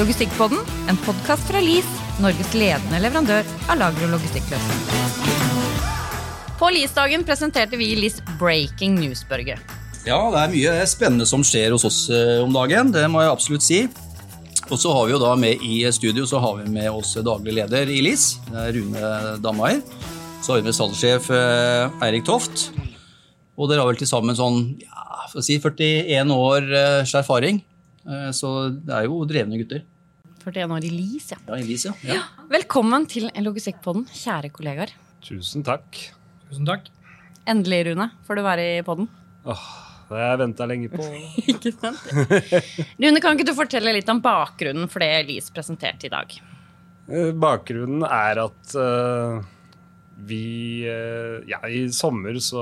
Logistikkpodden, 0.00 0.58
en 0.88 0.96
podkast 0.96 1.44
fra 1.44 1.60
LIS, 1.60 1.84
Norges 2.24 2.54
ledende 2.56 2.96
leverandør 3.02 3.44
av 3.68 3.76
lager- 3.76 4.06
og 4.06 4.14
logistikkløsninger. 4.14 5.10
På 6.56 6.70
LIS-dagen 6.72 7.26
presenterte 7.28 7.76
vi 7.76 7.90
LIS 7.98 8.22
Breaking 8.40 8.96
News-børge. 8.96 9.58
Ja, 10.06 10.20
det 10.32 10.40
er 10.40 10.54
mye 10.54 10.86
spennende 10.88 11.28
som 11.28 11.44
skjer 11.44 11.76
hos 11.76 11.84
oss 11.84 11.98
eh, 12.08 12.40
om 12.40 12.56
dagen, 12.56 12.94
det 12.96 13.04
må 13.12 13.20
jeg 13.20 13.34
absolutt 13.34 13.66
si. 13.66 13.82
Og 14.70 14.80
så 14.80 14.96
har 14.96 15.04
vi 15.04 15.12
jo 15.18 15.20
da 15.20 15.34
med 15.36 15.60
i 15.68 15.84
studio 15.92 16.24
så 16.24 16.40
har 16.40 16.62
vi 16.62 16.72
med 16.72 16.88
oss 16.88 17.18
daglig 17.20 17.58
leder 17.60 17.92
i 17.92 18.00
LIS, 18.00 18.38
Rune 18.48 19.36
Damaier. 19.44 19.84
Så 20.40 20.54
har 20.54 20.62
vi 20.62 20.70
med 20.70 20.80
salgssjef 20.80 21.28
eh, 21.28 22.04
Eirik 22.06 22.24
Toft. 22.24 22.70
Og 23.60 23.68
dere 23.68 23.84
har 23.84 23.92
vel 23.92 24.00
til 24.00 24.08
sammen 24.08 24.32
sånn 24.38 24.78
ja, 24.80 25.28
si 25.44 25.60
41 25.60 26.32
års 26.32 27.18
erfaring. 27.20 27.60
Eh, 28.06 28.30
Så 28.32 28.50
det 28.72 28.94
er 28.94 29.08
jo 29.08 29.24
drevne 29.28 29.58
gutter. 29.60 29.84
41 30.40 30.72
år 30.72 30.86
i 30.88 30.90
LIS, 30.94 31.26
ja. 31.34 31.38
Ja, 31.48 31.58
i 31.60 31.66
LIS, 31.68 31.84
ja. 31.84 31.92
ja. 32.08 32.22
Velkommen 32.48 33.04
til 33.10 33.28
Logistikkpodden, 33.44 34.06
kjære 34.08 34.48
kollegaer. 34.54 34.94
Tusen 35.24 35.64
takk. 35.66 35.98
Tusen 36.48 36.64
takk. 36.68 36.88
Endelig, 37.50 37.82
Rune, 37.90 38.08
får 38.24 38.40
du 38.40 38.44
være 38.46 38.64
i 38.78 38.82
podden. 38.86 39.08
Åh, 39.44 39.66
det 40.08 40.16
har 40.16 40.32
jeg 40.32 40.40
venta 40.40 40.68
lenge 40.70 40.88
på. 40.94 41.04
Ikke 41.52 41.74
sant? 41.76 42.00
Rune, 42.96 43.20
kan 43.20 43.36
ikke 43.36 43.50
du 43.50 43.54
fortelle 43.58 43.92
litt 43.96 44.08
om 44.12 44.22
bakgrunnen 44.24 44.88
for 44.92 45.04
det 45.04 45.12
LIS 45.28 45.52
presenterte 45.52 46.08
i 46.08 46.12
dag? 46.12 46.32
Eh, 47.10 47.32
Bakgrunnen 47.36 48.04
er 48.08 48.44
at 48.48 48.76
uh 48.80 49.40
vi 50.20 50.84
Ja, 51.48 51.62
i 51.64 51.86
sommer 51.96 52.36
så 52.44 52.60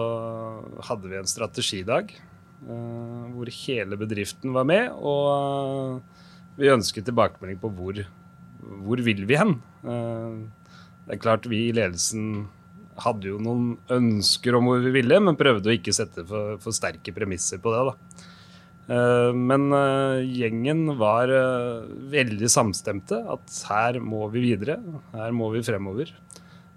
hadde 0.87 1.09
vi 1.11 1.17
en 1.19 1.27
strategidag 1.27 2.13
hvor 2.67 3.51
hele 3.55 3.99
bedriften 4.01 4.55
var 4.57 4.67
med, 4.69 4.91
og 4.99 5.27
eh, 5.33 6.23
vi 6.59 6.73
ønsket 6.73 7.07
tilbakemelding 7.07 7.61
på 7.63 7.71
hvor, 7.79 8.01
hvor 8.85 9.03
vil 9.07 9.25
vi 9.29 9.39
hen. 9.39 9.59
Eh, 9.87 10.39
det 11.07 11.17
er 11.17 11.23
klart 11.23 11.49
vi 11.49 11.69
i 11.69 11.77
ledelsen 11.77 12.49
hadde 12.99 13.31
jo 13.31 13.39
noen 13.39 13.77
ønsker 13.95 14.57
om 14.59 14.67
hvor 14.69 14.83
vi 14.83 14.91
ville, 14.97 15.21
men 15.23 15.39
prøvde 15.39 15.71
å 15.71 15.77
ikke 15.77 15.95
sette 15.95 16.25
for, 16.27 16.59
for 16.63 16.75
sterke 16.75 17.15
premisser 17.15 17.63
på 17.63 17.73
det. 17.75 17.85
da. 17.93 18.27
Eh, 18.89 19.33
Men 19.37 19.69
eh, 19.77 20.25
gjengen 20.41 20.97
var 21.01 21.31
eh, 21.33 21.89
veldig 22.15 22.51
samstemte. 22.53 23.21
At 23.37 23.61
her 23.71 24.01
må 24.01 24.27
vi 24.33 24.49
videre. 24.51 24.79
Her 25.15 25.35
må 25.37 25.53
vi 25.55 25.65
fremover. 25.67 26.13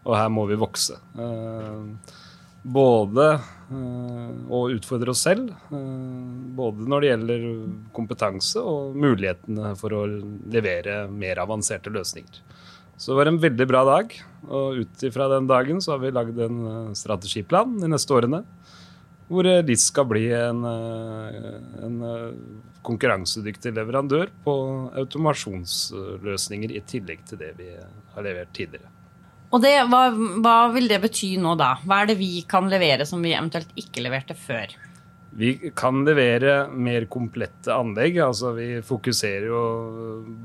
Og 0.06 0.18
her 0.18 0.30
må 0.34 0.48
vi 0.50 0.58
vokse. 0.60 0.98
Både 2.62 3.26
eh, 3.74 4.34
å 4.54 4.68
utfordre 4.70 5.16
oss 5.16 5.24
selv, 5.26 5.50
eh, 5.74 6.42
både 6.58 6.86
når 6.86 7.02
det 7.02 7.10
gjelder 7.10 7.48
kompetanse 7.96 8.62
og 8.62 8.98
mulighetene 9.02 9.74
for 9.80 9.96
å 9.98 10.04
levere 10.06 11.08
mer 11.10 11.42
avanserte 11.42 11.94
løsninger. 11.94 12.44
Så 13.02 13.12
det 13.12 13.18
var 13.18 13.32
en 13.32 13.42
veldig 13.42 13.66
bra 13.66 13.82
dag. 13.88 14.14
Og 14.46 14.84
ut 14.84 15.08
ifra 15.08 15.26
den 15.32 15.50
dagen 15.50 15.82
så 15.82 15.96
har 15.96 16.04
vi 16.04 16.14
lagd 16.14 16.38
en 16.38 16.62
eh, 16.70 16.94
strategiplan 17.02 17.80
de 17.82 17.90
neste 17.90 18.14
årene. 18.14 18.44
Hvor 19.32 19.48
LIS 19.48 19.88
skal 19.88 20.10
bli 20.12 20.26
en, 20.36 20.66
en 20.68 22.02
konkurransedyktig 22.84 23.72
leverandør 23.78 24.28
på 24.44 24.56
automasjonsløsninger 25.00 26.76
i 26.76 26.84
tillegg 26.84 27.24
til 27.30 27.40
det 27.40 27.54
vi 27.56 27.70
har 27.72 28.28
levert 28.28 28.52
tidligere. 28.52 28.92
Og 29.52 29.60
det, 29.64 29.74
hva, 29.92 30.06
hva 30.44 30.56
vil 30.72 30.88
det 30.88 31.02
bety 31.04 31.34
nå, 31.42 31.58
da? 31.60 31.74
Hva 31.84 32.04
er 32.04 32.14
det 32.14 32.20
vi 32.22 32.46
kan 32.48 32.70
levere 32.72 33.08
som 33.08 33.24
vi 33.24 33.34
eventuelt 33.36 33.72
ikke 33.80 34.04
leverte 34.06 34.38
før? 34.38 34.72
Vi 35.32 35.72
kan 35.76 36.04
levere 36.04 36.68
mer 36.72 37.06
komplette 37.12 37.72
anlegg. 37.72 38.18
altså 38.20 38.52
Vi 38.56 38.70
fokuserer 38.84 39.48
jo 39.48 39.64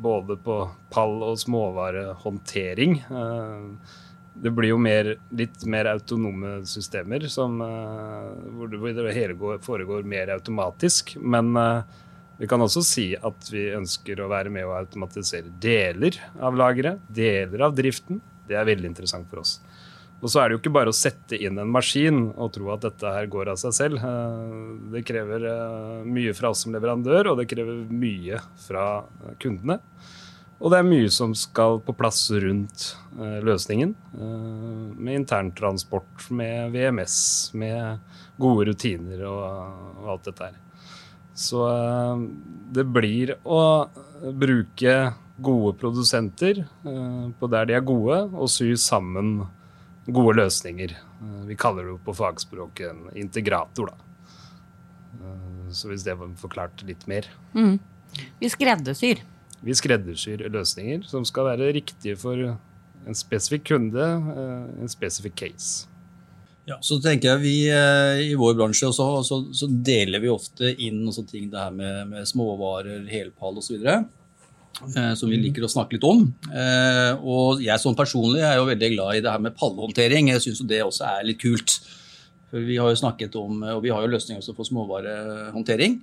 både 0.03 0.37
på 0.43 0.59
pall- 0.91 1.23
og 1.27 1.39
småvarehåndtering. 1.43 2.99
Eh, 3.11 3.95
Det 4.37 4.51
blir 4.53 4.69
jo 4.69 4.77
mer, 4.77 5.15
litt 5.33 5.65
mer 5.65 5.87
autonome 5.87 6.59
systemer 6.69 7.27
som, 7.27 7.55
eh, 7.63 8.51
hvor 8.53 8.69
det, 8.69 9.15
hele 9.15 9.33
går, 9.33 9.63
foregår 9.65 10.05
mer 10.05 10.29
automatisk. 10.29 11.17
Men 11.17 11.57
eh, 11.57 11.83
vi 12.39 12.47
kan 12.47 12.61
også 12.61 12.83
si 12.85 13.15
at 13.17 13.49
vi 13.51 13.71
ønsker 13.73 14.21
å 14.21 14.29
være 14.29 14.51
med 14.53 14.67
å 14.67 14.77
automatisere 14.77 15.49
deler 15.59 16.21
av 16.39 16.55
lageret, 16.55 17.01
deler 17.09 17.63
av 17.65 17.75
driften. 17.75 18.21
Det 18.49 18.57
er 18.59 18.69
veldig 18.69 18.91
interessant 18.93 19.29
for 19.31 19.43
oss. 19.43 19.59
Og 20.25 20.31
så 20.33 20.41
er 20.41 20.49
det 20.49 20.57
jo 20.57 20.61
ikke 20.63 20.73
bare 20.79 20.93
å 20.93 20.97
sette 20.97 21.37
inn 21.37 21.59
en 21.61 21.73
maskin 21.73 22.31
og 22.33 22.55
tro 22.55 22.71
at 22.73 22.87
dette 22.87 23.11
her 23.19 23.29
går 23.31 23.51
av 23.53 23.59
seg 23.61 23.75
selv. 23.77 24.01
Eh, 24.01 24.93
Det 24.95 25.05
krever 25.07 25.45
eh, 25.51 26.07
mye 26.09 26.33
fra 26.37 26.53
oss 26.55 26.65
som 26.65 26.73
leverandør, 26.73 27.33
og 27.33 27.41
det 27.41 27.49
krever 27.51 27.85
mye 27.91 28.41
fra 28.65 28.87
kundene. 29.43 29.81
Og 30.57 30.73
det 30.73 30.79
er 30.81 30.89
mye 30.89 31.11
som 31.13 31.35
skal 31.37 31.83
på 31.85 31.93
plass 31.99 32.23
rundt 32.33 32.87
eh, 33.21 33.41
løsningen. 33.45 33.93
Med 34.97 35.21
interntransport, 35.21 36.31
med 36.33 36.73
VMS, 36.73 37.19
med 37.61 38.01
gode 38.41 38.71
rutiner 38.71 39.27
og 39.29 40.09
alt 40.15 40.31
dette 40.31 40.49
her. 40.49 40.63
Så 41.37 41.61
eh, 41.69 42.25
det 42.73 42.87
blir 42.89 43.35
å 43.45 43.61
bruke 44.33 44.95
gode 45.37 45.75
produsenter 45.77 46.63
eh, 46.65 47.27
på 47.37 47.51
der 47.53 47.69
de 47.69 47.77
er 47.77 47.85
gode, 47.85 48.23
og 48.33 48.49
sy 48.51 48.71
sammen 48.81 49.43
gode 50.07 50.39
løsninger. 50.41 50.95
Eh, 50.97 51.43
Vi 51.51 51.59
kaller 51.61 51.91
det 51.91 51.99
på 52.07 52.15
fagspråket 52.17 52.89
en 52.89 53.05
integrator, 53.15 53.93
da. 53.93 54.03
Så 55.75 55.89
hvis 55.91 56.05
det 56.07 56.15
var 56.15 56.31
forklart 56.39 56.85
litt 56.87 57.03
mer. 57.11 57.27
Vi 58.39 58.49
skreddersyr. 58.53 59.19
Vi 59.67 59.75
skreddersyr 59.75 60.45
løsninger 60.53 61.03
som 61.11 61.25
skal 61.27 61.49
være 61.49 61.73
riktige 61.75 62.15
for 62.21 62.39
en 62.39 63.19
spesifikk 63.19 63.65
kunde, 63.73 64.05
en 64.05 64.93
spesifikk 64.93 65.35
case. 65.41 65.89
Ja, 66.67 66.81
så 66.83 66.99
tenker 66.99 67.37
jeg 67.37 67.43
vi 67.45 67.57
eh, 67.71 68.25
I 68.27 68.35
vår 68.39 68.57
bransje 68.59 68.89
også, 68.89 69.05
så, 69.23 69.37
så 69.55 69.69
deler 69.71 70.23
vi 70.23 70.33
ofte 70.33 70.73
inn 70.83 71.05
ting, 71.15 71.47
det 71.53 71.61
her 71.61 71.75
med, 71.75 72.09
med 72.11 72.27
småvarer, 72.27 73.05
helpall 73.07 73.61
osv. 73.61 73.85
Eh, 73.87 75.13
som 75.17 75.31
vi 75.31 75.39
liker 75.41 75.65
å 75.65 75.71
snakke 75.71 75.97
litt 75.97 76.07
om. 76.09 76.27
Eh, 76.51 77.23
og 77.23 77.63
jeg 77.65 77.81
som 77.81 77.97
personlig 77.97 78.43
er 78.45 78.59
jo 78.59 78.67
veldig 78.69 78.91
glad 78.97 79.17
i 79.17 79.23
det 79.25 79.31
her 79.33 79.45
med 79.47 79.55
pallehåndtering. 79.57 80.33
Jeg 80.35 80.43
syns 80.45 80.65
det 80.69 80.83
også 80.85 81.07
er 81.09 81.29
litt 81.31 81.41
kult. 81.41 81.79
For 82.51 82.63
vi 82.63 82.77
har 82.83 82.91
jo 82.91 82.99
snakket 82.99 83.39
om, 83.39 83.63
og 83.77 83.81
vi 83.85 83.95
har 83.95 84.05
jo 84.05 84.11
løsninger 84.13 84.43
også 84.43 84.55
for 84.59 84.69
småvarehåndtering. 84.69 85.97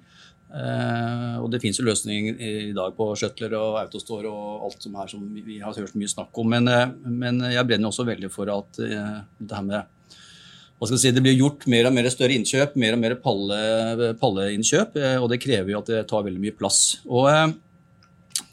Eh, 0.54 1.36
og 1.44 1.50
det 1.52 1.60
finnes 1.60 1.80
jo 1.82 1.86
løsninger 1.90 2.40
i 2.40 2.74
dag 2.78 2.96
på 2.98 3.12
shuttler 3.20 3.54
og 3.60 3.82
autostore 3.84 4.32
og 4.32 4.70
alt 4.70 4.88
som 4.88 4.96
er 4.96 5.12
som 5.12 5.28
vi, 5.28 5.44
vi 5.44 5.60
har 5.60 5.76
hørt 5.76 6.00
mye 6.00 6.12
snakk 6.12 6.40
om. 6.40 6.56
Men, 6.56 6.72
men 7.04 7.44
jeg 7.52 7.68
brenner 7.68 7.92
også 7.92 8.08
veldig 8.08 8.32
for 8.34 8.52
at 8.54 8.80
det 8.80 9.54
her 9.54 9.68
med 9.68 9.93
si, 10.90 11.12
Det 11.12 11.24
blir 11.24 11.38
gjort 11.38 11.68
mer 11.72 11.90
og 11.90 11.94
mer 11.96 12.10
større 12.12 12.36
innkjøp, 12.38 12.76
mer 12.80 12.96
og 12.96 13.02
mer 13.04 13.16
palle, 13.24 13.60
palleinnkjøp, 14.22 14.98
eh, 15.00 15.18
og 15.22 15.30
det 15.32 15.42
krever 15.44 15.74
jo 15.74 15.80
at 15.84 15.92
det 15.92 16.02
tar 16.10 16.26
veldig 16.26 16.42
mye 16.44 16.58
plass. 16.58 16.82
Og 17.08 17.30
eh, 17.32 17.54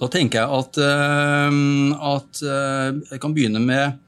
Da 0.01 0.09
tenker 0.13 0.41
jeg 0.41 0.61
at, 0.61 0.79
eh, 0.85 1.59
at 2.15 2.43
jeg 3.11 3.21
kan 3.21 3.35
begynne 3.37 3.61
med 3.65 3.99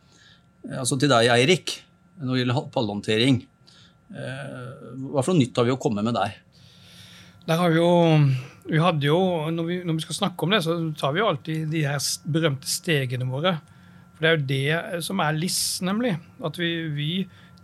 altså 0.79 0.99
til 1.01 1.11
deg, 1.11 1.29
Eirik, 1.33 1.75
når 2.23 2.35
det 2.35 2.43
gjelder 2.45 2.71
pallehåndtering. 2.75 3.43
Eh, 4.13 4.73
Hva 5.11 5.23
for 5.25 5.33
noe 5.33 5.43
nytt 5.43 5.59
har 5.59 5.67
vi 5.67 5.75
å 5.75 5.81
komme 5.81 6.05
med 6.05 6.17
der? 6.17 6.37
Der 7.49 7.59
har 7.59 7.73
vi 7.73 7.81
jo, 7.81 7.91
vi 8.69 8.79
hadde 8.79 9.09
jo 9.09 9.19
når, 9.51 9.67
vi, 9.67 9.79
når 9.83 9.99
vi 9.99 10.05
skal 10.05 10.19
snakke 10.21 10.47
om 10.47 10.53
det, 10.55 10.63
så 10.63 10.77
tar 10.99 11.15
vi 11.15 11.23
jo 11.23 11.29
alltid 11.33 11.73
de 11.73 11.85
her 11.89 12.03
berømte 12.31 12.71
stegene 12.71 13.27
våre. 13.27 13.57
For 14.15 14.23
det 14.23 14.31
er 14.31 14.37
jo 14.37 14.51
det 14.53 15.05
som 15.09 15.23
er 15.25 15.35
LIS, 15.35 15.59
nemlig. 15.83 16.15
At 16.45 16.61
vi, 16.61 16.71
vi 16.95 17.11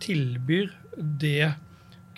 tilbyr 0.03 0.71
det 0.97 1.55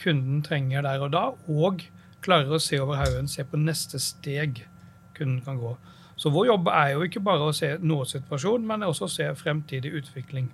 kunden 0.02 0.42
trenger 0.46 0.86
der 0.86 1.04
og 1.06 1.14
da, 1.14 1.24
og 1.52 1.86
klarer 2.26 2.56
å 2.56 2.62
se 2.62 2.80
over 2.82 3.00
haugen, 3.02 3.30
se 3.30 3.46
på 3.46 3.60
neste 3.60 4.00
steg 4.02 4.64
kunden 5.18 5.42
kan 5.46 5.60
gå. 5.62 5.76
Så 6.22 6.30
vår 6.34 6.52
jobb 6.52 6.70
er 6.70 6.94
jo 6.94 7.06
ikke 7.06 7.24
bare 7.26 7.50
å 7.50 7.56
se 7.56 7.74
nåsituasjon, 7.82 8.66
men 8.68 8.86
også 8.86 9.08
å 9.08 9.12
se 9.12 9.28
fremtidig 9.38 9.94
utvikling. 10.02 10.52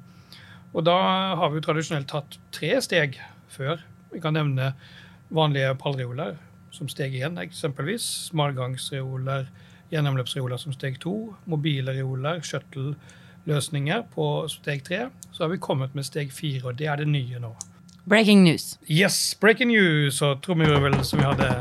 Og 0.71 0.85
da 0.88 0.95
har 1.39 1.51
vi 1.51 1.59
jo 1.59 1.65
tradisjonelt 1.65 2.07
tatt 2.12 2.38
tre 2.56 2.75
steg 2.83 3.18
før. 3.51 3.81
Vi 4.13 4.21
kan 4.23 4.35
nevne 4.38 4.73
vanlige 5.33 5.73
pallreoler 5.81 6.38
som 6.75 6.88
steg 6.91 7.15
én, 7.19 7.39
eksempelvis. 7.41 8.06
Smalgangsreoler, 8.30 9.47
gjennomløpsreoler 9.91 10.59
som 10.62 10.75
steg 10.75 11.00
to. 11.03 11.15
Mobile 11.50 11.95
reoler, 11.97 12.39
shuttle-løsninger 13.47 14.03
på 14.13 14.47
steg 14.49 14.83
tre. 14.83 15.09
Så 15.31 15.44
har 15.44 15.49
vi 15.49 15.57
kommet 15.57 15.95
med 15.95 16.05
steg 16.05 16.31
fire, 16.31 16.67
og 16.67 16.77
det 16.77 16.88
er 16.88 16.97
det 16.97 17.07
nye 17.07 17.39
nå. 17.39 17.55
Breaking 18.05 18.44
news. 18.44 18.77
Yes, 18.89 19.35
breaking 19.39 19.69
news 19.69 20.21
og 20.21 20.41
trommevirvel 20.41 21.03
som 21.03 21.19
vi 21.19 21.25
hadde. 21.25 21.55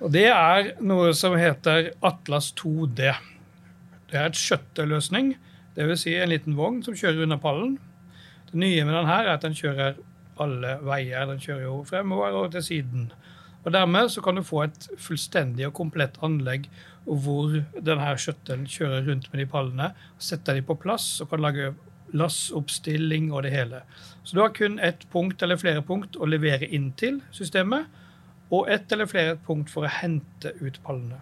Og 0.00 0.12
det 0.12 0.28
er 0.28 0.74
noe 0.80 1.14
som 1.14 1.36
heter 1.36 1.92
Atlas 2.02 2.52
2D. 2.52 3.14
Det 4.10 4.18
er 4.18 4.26
et 4.28 4.36
skjøtteløsning, 4.36 5.36
dvs. 5.76 6.04
Si 6.04 6.14
en 6.14 6.28
liten 6.28 6.56
vogn 6.56 6.82
som 6.84 6.94
kjører 6.94 7.24
under 7.24 7.40
pallen. 7.40 7.78
Det 8.50 8.60
nye 8.60 8.84
med 8.84 8.94
den 8.94 9.08
her 9.08 9.24
er 9.24 9.34
at 9.34 9.42
den 9.42 9.56
kjører 9.56 9.96
alle 10.40 10.78
veier. 10.84 11.24
Den 11.26 11.40
kjører 11.40 11.64
jo 11.64 11.84
fremover 11.88 12.36
og 12.36 12.52
til 12.52 12.62
siden. 12.62 13.12
Og 13.64 13.72
Dermed 13.72 14.10
så 14.12 14.20
kan 14.20 14.36
du 14.36 14.44
få 14.44 14.66
et 14.66 14.88
fullstendig 15.00 15.66
og 15.68 15.76
komplett 15.76 16.18
anlegg 16.24 16.68
hvor 17.04 17.52
denne 17.74 18.12
skjøttelen 18.20 18.68
kjører 18.68 19.08
rundt 19.08 19.30
med 19.32 19.40
de 19.40 19.48
pallene, 19.48 19.90
setter 20.20 20.56
de 20.56 20.64
på 20.64 20.76
plass 20.80 21.18
og 21.24 21.30
kan 21.32 21.44
lage 21.44 21.72
lassoppstilling 22.14 23.32
og 23.32 23.44
det 23.46 23.54
hele. 23.54 23.82
Så 24.22 24.36
du 24.36 24.42
har 24.42 24.52
kun 24.56 24.78
ett 24.78 25.06
punkt 25.12 25.42
eller 25.42 25.60
flere 25.60 25.82
punkt 25.82 26.16
å 26.16 26.28
levere 26.28 26.68
inn 26.68 26.92
til 27.00 27.20
systemet, 27.34 27.88
og 28.52 28.68
ett 28.70 28.92
eller 28.92 29.08
flere 29.10 29.38
punkt 29.46 29.72
for 29.72 29.86
å 29.86 29.90
hente 29.90 30.52
ut 30.60 30.78
pallene. 30.84 31.18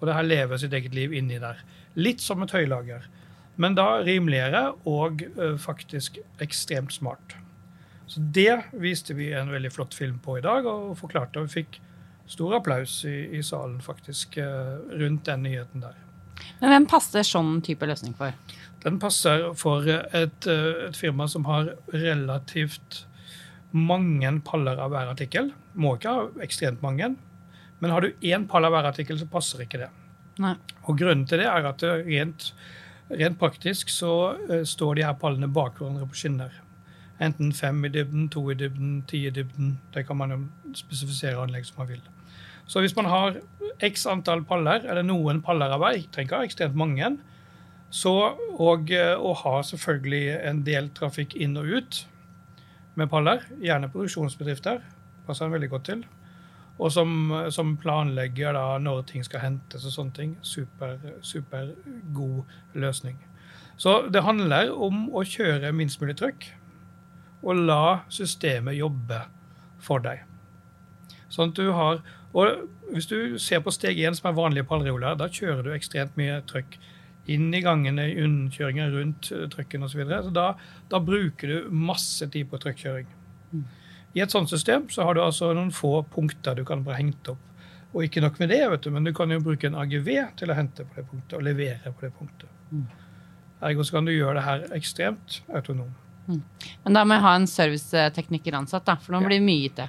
Og 0.00 0.06
det 0.08 0.16
her 0.16 0.28
lever 0.28 0.62
sitt 0.62 0.72
eget 0.72 0.94
liv 0.96 1.12
inni 1.12 1.40
der. 1.42 1.58
Litt 1.98 2.22
som 2.24 2.42
et 2.42 2.54
høylager, 2.54 3.04
men 3.60 3.74
da 3.76 3.98
rimeligere 4.06 4.70
og 4.88 5.26
faktisk 5.60 6.22
ekstremt 6.40 6.94
smart. 6.94 7.36
Så 8.10 8.22
det 8.34 8.56
viste 8.82 9.14
vi 9.14 9.30
en 9.38 9.52
veldig 9.52 9.70
flott 9.72 9.94
film 9.94 10.18
på 10.22 10.40
i 10.40 10.44
dag, 10.44 10.66
og 10.66 10.96
forklarte. 10.98 11.38
Og 11.38 11.46
vi 11.46 11.62
fikk 11.62 11.80
stor 12.30 12.58
applaus 12.58 13.00
i, 13.06 13.38
i 13.38 13.42
salen 13.46 13.78
faktisk 13.82 14.38
rundt 14.38 15.26
den 15.26 15.46
nyheten 15.46 15.82
der. 15.84 15.98
Men 16.60 16.74
hvem 16.74 16.88
passer 16.90 17.24
sånn 17.26 17.60
type 17.64 17.86
løsning 17.88 18.14
for? 18.18 18.34
Den 18.84 18.98
passer 19.00 19.50
for 19.60 19.86
et, 19.88 20.46
eh, 20.48 20.86
et 20.88 20.96
firma 20.96 21.28
som 21.28 21.44
har 21.48 21.74
relativt 21.92 23.04
mange 23.76 24.32
paller 24.44 24.80
av 24.80 24.92
hver 24.92 25.12
artikkel. 25.12 25.52
Må 25.74 25.96
ikke 25.96 26.14
ha 26.14 26.28
ekstremt 26.44 26.82
mange, 26.82 27.12
men 27.80 27.92
har 27.92 28.04
du 28.04 28.26
én 28.26 28.46
pall 28.48 28.66
av 28.66 28.74
hver 28.74 28.88
artikkel, 28.90 29.18
så 29.20 29.28
passer 29.30 29.64
ikke 29.64 29.84
det. 29.84 29.90
Nei. 30.40 30.54
Og 30.88 30.96
Grunnen 30.98 31.26
til 31.28 31.42
det 31.42 31.48
er 31.50 31.68
at 31.68 31.84
rent, 31.84 32.52
rent 33.10 33.38
praktisk 33.38 33.92
så 33.92 34.14
eh, 34.48 34.64
står 34.64 34.96
de 34.96 35.06
her 35.06 35.16
pallene 35.20 35.50
bak 35.52 35.78
hverandre 35.78 36.08
på 36.08 36.22
skinner. 36.24 36.56
Enten 37.20 37.52
fem 37.52 37.84
i 37.84 37.90
dybden, 37.92 38.28
to 38.32 38.46
i 38.50 38.54
dybden, 38.56 39.02
ti 39.08 39.26
i 39.26 39.30
dybden. 39.30 39.74
Det 39.94 40.06
kan 40.06 40.16
man 40.16 40.30
jo 40.32 40.38
spesifisere 40.74 41.42
anlegg 41.42 41.66
som 41.68 41.82
man 41.82 41.90
vil. 41.90 42.02
Så 42.66 42.80
hvis 42.80 42.96
man 42.96 43.10
har 43.10 43.40
x 43.82 44.06
antall 44.06 44.44
paller, 44.46 44.86
eller 44.86 45.02
noen 45.02 45.42
paller 45.42 45.72
av 45.74 45.82
hver, 45.82 45.98
trenger 46.14 46.46
ekstremt 46.46 46.78
mange, 46.78 47.16
så, 47.90 48.14
og, 48.54 48.92
eh, 48.94 49.16
og 49.18 49.40
har 49.42 49.62
selvfølgelig 49.66 50.38
en 50.46 50.62
del 50.66 50.88
trafikk 50.94 51.34
inn 51.34 51.58
og 51.58 51.66
ut 51.66 52.06
med 52.94 53.10
paller, 53.10 53.42
gjerne 53.58 53.90
produksjonsbedrifter, 53.90 54.80
passer 55.26 55.46
den 55.46 55.56
veldig 55.56 55.70
godt 55.72 55.88
til, 55.90 56.04
og 56.80 56.92
som, 56.94 57.10
som 57.52 57.74
planlegger 57.76 58.54
da 58.56 58.78
når 58.80 59.02
ting 59.10 59.24
skal 59.26 59.42
hentes 59.42 59.84
og 59.84 59.92
sånne 59.92 60.16
ting. 60.16 60.30
Super, 60.40 60.96
super 61.20 61.74
god 62.16 62.54
løsning. 62.72 63.18
Så 63.80 64.06
det 64.12 64.22
handler 64.24 64.72
om 64.72 65.08
å 65.12 65.24
kjøre 65.26 65.74
minst 65.76 66.00
mulig 66.00 66.16
trykk, 66.20 66.46
og 67.42 67.62
la 67.68 68.00
systemet 68.12 68.78
jobbe 68.78 69.22
for 69.80 70.02
deg. 70.04 70.24
Sånn 71.30 71.52
at 71.52 71.60
du 71.60 71.70
har 71.76 72.02
og 72.30 72.68
Hvis 72.90 73.06
du 73.06 73.38
ser 73.38 73.60
på 73.62 73.70
steg 73.74 73.98
1, 74.02 74.16
som 74.18 74.28
er 74.30 74.34
vanlige 74.34 74.66
pallreoler, 74.66 75.14
da 75.14 75.28
kjører 75.30 75.62
du 75.62 75.70
ekstremt 75.74 76.16
mye 76.18 76.40
trøkk 76.46 76.72
inn 77.30 77.52
i 77.54 77.60
gangene, 77.62 78.08
i 78.10 78.22
unnkjøringer 78.24 78.90
rundt 78.96 79.28
eh, 79.30 79.44
trøkken 79.50 79.86
osv. 79.86 79.92
Så, 79.92 79.98
videre. 80.00 80.22
så 80.26 80.32
da, 80.34 80.46
da 80.90 80.98
bruker 80.98 81.52
du 81.52 81.68
masse 81.70 82.26
tid 82.34 82.48
på 82.50 82.58
trøkkjøring. 82.58 83.06
I 84.18 84.24
et 84.24 84.34
sånt 84.34 84.50
system 84.50 84.88
så 84.90 85.06
har 85.06 85.14
du 85.14 85.22
altså 85.22 85.52
noen 85.54 85.70
få 85.74 86.00
punkter 86.10 86.58
du 86.58 86.64
kan 86.66 86.82
bare 86.86 86.98
hente 86.98 87.36
opp. 87.36 87.46
Og 87.92 88.06
ikke 88.06 88.22
nok 88.22 88.42
med 88.42 88.50
det, 88.50 88.62
vet 88.72 88.82
du, 88.86 88.90
men 88.94 89.06
du 89.06 89.12
kan 89.14 89.30
jo 89.30 89.38
bruke 89.42 89.70
en 89.70 89.78
AGV 89.78 90.10
til 90.38 90.50
å 90.50 90.58
hente 90.58 90.86
på 90.86 90.98
det 90.98 91.06
punktet 91.10 91.38
og 91.38 91.46
levere 91.46 91.94
på 91.94 92.06
det 92.06 92.12
punktet. 92.18 92.50
Ergo 93.66 93.86
så 93.86 93.98
kan 93.98 94.06
du 94.06 94.14
gjøre 94.14 94.38
det 94.38 94.46
her 94.46 94.66
ekstremt 94.74 95.40
autonom. 96.30 96.74
Men 96.84 96.96
da 96.98 97.04
må 97.04 97.16
jeg 97.16 97.24
ha 97.26 97.34
en 97.38 97.46
servicetekniker 97.50 98.56
ansatt, 98.58 98.84
da, 98.86 98.96
for 98.96 99.12
nå 99.12 99.20
Ja. 99.20 99.26
blir 99.28 99.38
det 99.38 99.46
mye 99.46 99.64
IT. 99.70 99.88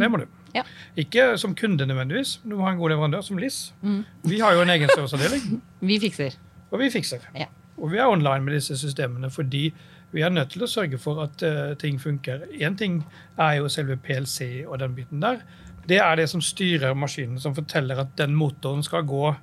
Det 0.00 0.08
må 0.08 0.18
du. 0.20 0.26
Ja. 0.54 0.62
Ikke 0.96 1.36
som 1.38 1.54
kunde 1.54 1.84
nødvendigvis, 1.86 2.38
men 2.42 2.50
du 2.50 2.56
må 2.56 2.64
ha 2.64 2.70
en 2.72 2.78
god 2.78 2.90
leverandør 2.90 3.22
som 3.26 3.38
LIS. 3.38 3.72
Mm. 3.82 4.04
Vi 4.24 4.38
har 4.40 4.54
jo 4.54 4.62
en 4.62 4.70
egen 4.70 4.88
serviceavdeling. 4.88 5.60
Vi 5.80 5.98
fikser. 6.00 6.36
Og 6.70 6.78
vi 6.78 6.90
fikser. 6.90 7.18
Ja. 7.34 7.46
Og 7.76 7.90
vi 7.90 7.98
er 7.98 8.06
online 8.06 8.44
med 8.44 8.54
disse 8.54 8.76
systemene 8.78 9.30
fordi 9.30 9.72
vi 10.12 10.22
er 10.22 10.30
nødt 10.30 10.50
til 10.54 10.62
å 10.62 10.68
sørge 10.70 10.98
for 10.98 11.20
at 11.24 11.42
uh, 11.42 11.74
ting 11.78 11.98
funker. 12.00 12.46
Én 12.62 12.76
ting 12.78 13.04
er 13.38 13.56
jo 13.58 13.68
selve 13.68 13.96
PLC 13.96 14.64
og 14.66 14.78
den 14.78 14.94
biten 14.94 15.20
der. 15.20 15.42
Det 15.88 15.98
er 15.98 16.16
det 16.16 16.28
som 16.30 16.40
styrer 16.40 16.94
maskinen, 16.94 17.40
som 17.40 17.54
forteller 17.54 17.98
at 17.98 18.14
den 18.18 18.34
motoren 18.34 18.82
skal 18.86 19.02
gå 19.02 19.34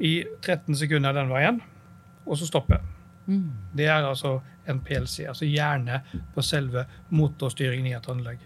i 0.00 0.24
13 0.42 0.74
sekunder 0.76 1.12
den 1.14 1.30
veien, 1.30 1.60
og 2.26 2.38
så 2.38 2.46
stoppe. 2.46 2.80
Mm. 3.26 3.50
Det 3.76 3.86
er 3.86 4.02
altså 4.06 4.40
en 4.66 4.80
PLC, 4.80 5.26
altså 5.28 5.48
gjerne 5.48 6.00
på 6.34 6.44
selve 6.44 6.86
motorstyringen 7.10 7.90
i 7.90 7.96
et 7.96 8.08
anlegg. 8.10 8.38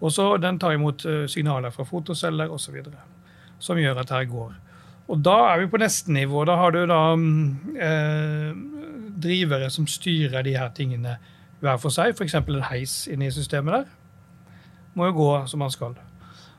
Og 0.00 0.12
så 0.12 0.36
Den 0.36 0.58
tar 0.58 0.76
imot 0.76 1.04
eh, 1.06 1.26
signaler 1.26 1.70
fra 1.70 1.84
fotoceller 1.84 2.52
osv. 2.52 2.82
som 3.58 3.78
gjør 3.78 4.00
at 4.00 4.08
det 4.08 4.28
går. 4.28 4.52
Og 5.08 5.22
da 5.22 5.36
er 5.52 5.60
vi 5.62 5.70
på 5.70 5.78
neste 5.78 6.12
nivå. 6.12 6.44
Da 6.44 6.56
har 6.56 6.70
du 6.70 6.86
da 6.86 7.14
mm, 7.14 7.76
eh, 7.80 8.56
drivere 9.22 9.70
som 9.70 9.86
styrer 9.86 10.42
de 10.42 10.56
her 10.56 10.68
tingene 10.74 11.16
hver 11.60 11.78
for 11.78 11.94
seg. 11.94 12.12
F.eks. 12.12 12.34
en 12.34 12.62
heis 12.70 13.06
inne 13.08 13.28
i 13.28 13.34
systemet 13.34 13.74
der. 13.74 13.86
Må 14.94 15.06
jo 15.06 15.16
gå 15.16 15.30
som 15.46 15.62
man 15.62 15.70
skal. 15.70 15.94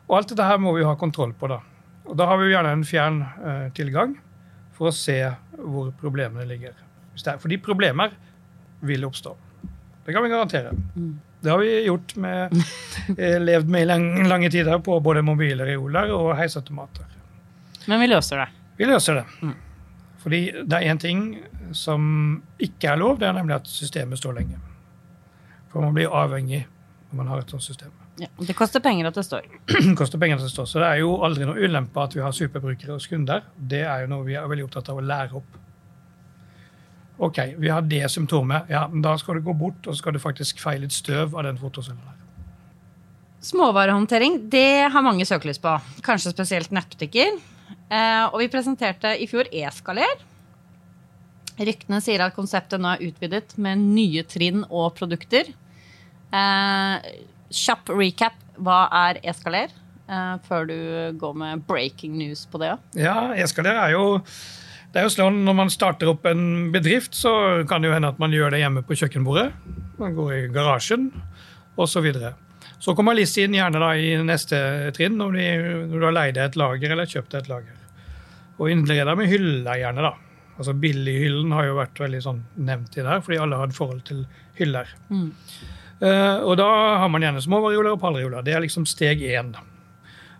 Og 0.07 0.17
alt 0.17 0.29
dette 0.31 0.45
her 0.47 0.57
må 0.57 0.73
vi 0.77 0.87
ha 0.87 0.95
kontroll 0.95 1.33
på. 1.33 1.47
Da 1.51 1.59
Og 2.07 2.15
da 2.17 2.25
har 2.25 2.37
vi 2.37 2.47
jo 2.47 2.55
gjerne 2.55 2.71
en 2.71 2.85
fjern 2.87 3.21
eh, 3.21 3.67
tilgang 3.75 4.15
for 4.77 4.89
å 4.89 4.95
se 4.95 5.19
hvor 5.57 5.91
problemene 5.99 6.45
ligger. 6.47 6.75
Er, 7.17 7.39
fordi 7.41 7.57
problemer 7.57 8.13
vil 8.79 9.05
oppstå. 9.07 9.35
Det 10.05 10.13
kan 10.13 10.23
vi 10.23 10.29
garantere. 10.29 10.71
Det 11.41 11.49
har 11.49 11.59
vi 11.59 11.85
gjort 11.85 12.15
med, 12.15 12.53
eh, 13.17 13.39
levd 13.41 13.69
med 13.69 13.81
i 13.81 13.85
lang, 13.85 14.27
lange 14.27 14.49
tider 14.51 14.79
på 14.79 14.99
både 15.03 15.21
mobilreoler 15.25 16.13
og 16.15 16.31
heisautomater. 16.39 17.05
Men 17.87 18.01
vi 18.03 18.07
løser 18.07 18.43
det. 18.43 18.47
Vi 18.77 18.85
løser 18.85 19.21
det. 19.21 19.51
Fordi 20.23 20.41
det 20.63 20.79
er 20.79 20.91
én 20.91 20.99
ting 20.99 21.21
som 21.75 22.41
ikke 22.59 22.89
er 22.91 22.99
lov, 22.99 23.19
det 23.19 23.27
er 23.29 23.37
nemlig 23.37 23.55
at 23.59 23.69
systemet 23.69 24.19
står 24.19 24.39
lenge. 24.41 24.57
For 25.71 25.83
man 25.83 25.95
blir 25.95 26.11
avhengig 26.13 26.65
når 27.09 27.17
man 27.21 27.29
har 27.31 27.43
et 27.43 27.53
sånt 27.53 27.63
system. 27.63 27.93
Ja. 28.17 28.27
Det 28.41 28.55
koster 28.57 28.81
penger 28.81 29.07
at 29.07 29.15
det 29.15 29.23
står. 29.27 29.45
Det 29.69 29.93
koster 29.99 30.19
penger 30.19 30.39
at 30.39 30.47
det 30.47 30.51
står. 30.51 30.65
så 30.65 30.81
det 30.81 30.87
er 30.89 31.03
jo 31.03 31.13
aldri 31.23 31.45
noe 31.45 31.59
ulempe 31.61 32.01
at 32.01 32.15
vi 32.17 32.23
har 32.25 32.33
superbrukere 32.35 32.95
hos 32.97 33.07
kunder. 33.07 33.45
Det 33.55 33.83
er 33.85 34.03
jo 34.03 34.11
noe 34.15 34.25
vi 34.25 34.35
er 34.39 34.47
veldig 34.49 34.65
opptatt 34.65 34.89
av 34.91 34.99
å 34.99 35.05
lære 35.05 35.37
opp. 35.37 35.59
OK, 37.17 37.39
vi 37.57 37.69
har 37.69 37.81
det 37.81 38.03
symptomet. 38.13 38.69
Ja, 38.69 38.85
men 38.91 39.01
da 39.01 39.15
skal 39.17 39.39
du 39.39 39.47
gå 39.47 39.55
bort 39.57 39.87
og 39.87 39.95
så 39.95 40.01
skal 40.03 40.17
du 40.17 40.21
faktisk 40.21 40.61
feie 40.61 40.81
litt 40.83 40.93
støv 40.93 41.33
av 41.35 41.47
den 41.47 41.57
fotocellen 41.57 42.01
der. 42.05 42.15
Småvarehåndtering 43.47 44.39
det 44.51 44.89
har 44.91 45.05
mange 45.05 45.25
søkelys 45.25 45.59
på, 45.61 45.71
kanskje 46.05 46.33
spesielt 46.33 46.73
nettbutikker. 46.73 47.37
Eh, 47.87 48.25
og 48.27 48.41
vi 48.41 48.49
presenterte 48.51 49.13
i 49.17 49.27
fjor 49.29 49.49
e-skaler. 49.53 50.25
Ryktene 51.57 52.01
sier 52.03 52.21
at 52.25 52.35
konseptet 52.35 52.81
nå 52.81 52.91
er 52.93 53.07
utvidet 53.07 53.55
med 53.61 53.81
nye 53.81 54.25
trinn 54.29 54.65
og 54.67 54.91
produkter. 54.97 55.49
Eh, 56.33 57.09
kjapp 57.53 57.93
recap. 57.93 58.37
Hva 58.57 58.87
er 59.05 59.21
e-skaler? 59.25 59.73
Eh, 60.07 60.35
før 60.47 60.67
du 60.69 60.77
går 61.19 61.33
med 61.37 61.65
breaking 61.67 62.17
news 62.17 62.45
på 62.49 62.61
det. 62.61 62.73
Ja, 62.99 63.33
e-skaler 63.37 63.79
er 63.85 63.95
jo 63.95 64.05
det 64.93 65.01
er 65.01 65.07
jo 65.07 65.13
sånn 65.13 65.41
Når 65.45 65.55
man 65.57 65.71
starter 65.73 66.09
opp 66.11 66.25
en 66.29 66.71
bedrift, 66.73 67.15
så 67.17 67.31
kan 67.69 67.83
det 67.83 67.91
jo 67.91 67.95
hende 67.95 68.11
at 68.13 68.19
man 68.21 68.33
gjør 68.33 68.53
det 68.55 68.61
hjemme 68.63 68.83
på 68.87 68.97
kjøkkenbordet. 68.97 69.49
Man 69.99 70.15
går 70.17 70.33
i 70.35 70.43
garasjen, 70.53 71.09
osv. 71.77 72.07
Så, 72.13 72.31
så 72.79 72.95
kommer 72.97 73.17
LIS 73.17 73.35
inn 73.43 73.57
gjerne 73.57 73.81
da 73.83 73.91
i 73.97 74.13
neste 74.25 74.59
trinn, 74.95 75.17
når, 75.19 75.37
de, 75.37 75.49
når 75.91 75.97
du 75.97 76.07
har 76.07 76.15
leid 76.15 76.39
et 76.41 76.57
lager 76.59 76.95
eller 76.95 77.09
kjøpt 77.09 77.37
et 77.37 77.51
lager. 77.51 77.75
Og 78.57 78.71
innleder 78.73 79.17
med 79.17 79.29
hyller 79.29 79.81
gjerne, 79.83 80.05
da. 80.07 80.15
Altså 80.57 80.73
Billighyllen 80.73 81.51
har 81.53 81.67
jo 81.67 81.77
vært 81.77 81.99
veldig 82.01 82.21
sånn 82.25 82.39
nevnt 82.65 82.95
i 82.97 83.03
det 83.03 83.09
her, 83.11 83.21
fordi 83.21 83.41
alle 83.43 83.59
har 83.59 83.69
et 83.69 83.77
forhold 83.77 84.01
til 84.07 84.23
hyller. 84.57 84.89
Eh, 86.01 86.37
og 86.41 86.55
da 86.57 86.69
har 87.03 87.09
man 87.13 87.25
gjerne 87.25 87.43
småvarioler 87.45 87.93
og 87.93 88.01
pallreoler. 88.01 88.45
Det 88.45 88.55
er 88.57 88.63
liksom 88.65 88.87
steg 88.89 89.21
én. 89.21 89.53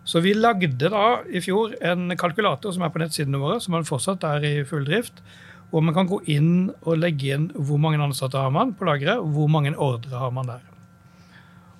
Så 0.07 0.21
vi 0.23 0.31
lagde 0.37 0.87
da 0.87 1.19
i 1.27 1.41
fjor 1.43 1.75
en 1.83 2.13
kalkulator 2.19 2.71
som 2.71 2.85
er 2.85 2.93
på 2.93 3.01
nettsidene 3.01 3.41
våre, 3.41 3.59
som 3.59 3.75
man 3.75 3.87
fortsatt 3.87 4.23
er 4.23 4.45
i 4.47 4.55
full 4.67 4.87
drift. 4.87 5.19
Og 5.75 5.83
man 5.83 5.95
kan 5.95 6.07
gå 6.07 6.21
inn 6.31 6.69
og 6.87 7.01
legge 7.01 7.33
inn 7.35 7.49
hvor 7.51 7.81
mange 7.83 7.99
ansatte 7.99 8.39
har 8.39 8.53
man 8.55 8.71
på 8.77 8.87
lageret, 8.87 9.19
og 9.19 9.33
hvor 9.35 9.51
mange 9.51 9.75
ordre 9.75 10.15
har 10.15 10.31
man 10.31 10.47
der. 10.47 10.63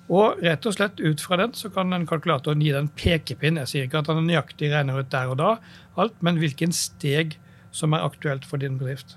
Og 0.08 0.40
rett 0.44 0.64
og 0.68 0.76
slett 0.76 1.00
ut 1.00 1.20
fra 1.20 1.36
den 1.40 1.54
så 1.56 1.68
kan 1.72 1.92
den 1.92 2.06
kalkulatoren 2.08 2.60
gi 2.64 2.72
deg 2.72 2.82
en 2.84 2.92
pekepinn. 3.00 3.60
Jeg 3.62 3.70
sier 3.72 3.88
ikke 3.88 4.02
at 4.02 4.10
den 4.12 4.28
nøyaktig 4.28 4.70
regner 4.72 5.00
ut 5.00 5.10
der 5.12 5.32
og 5.32 5.40
da, 5.40 5.54
alt, 6.00 6.16
men 6.24 6.40
hvilken 6.40 6.72
steg 6.76 7.36
som 7.72 7.96
er 7.96 8.04
aktuelt 8.04 8.44
for 8.48 8.60
din 8.60 8.76
bedrift. 8.80 9.16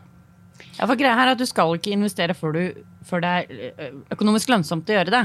Ja, 0.79 0.85
for 0.87 0.95
greia 0.99 1.13
her 1.17 1.27
er 1.27 1.31
at 1.35 1.39
Du 1.41 1.45
skal 1.45 1.75
ikke 1.77 1.91
investere 1.93 2.33
før, 2.37 2.53
du, 2.53 2.83
før 3.07 3.21
det 3.23 3.29
er 3.29 3.71
eh, 3.77 3.91
økonomisk 4.15 4.49
lønnsomt 4.49 4.89
å 4.89 4.95
gjøre 4.97 5.11
det. 5.13 5.21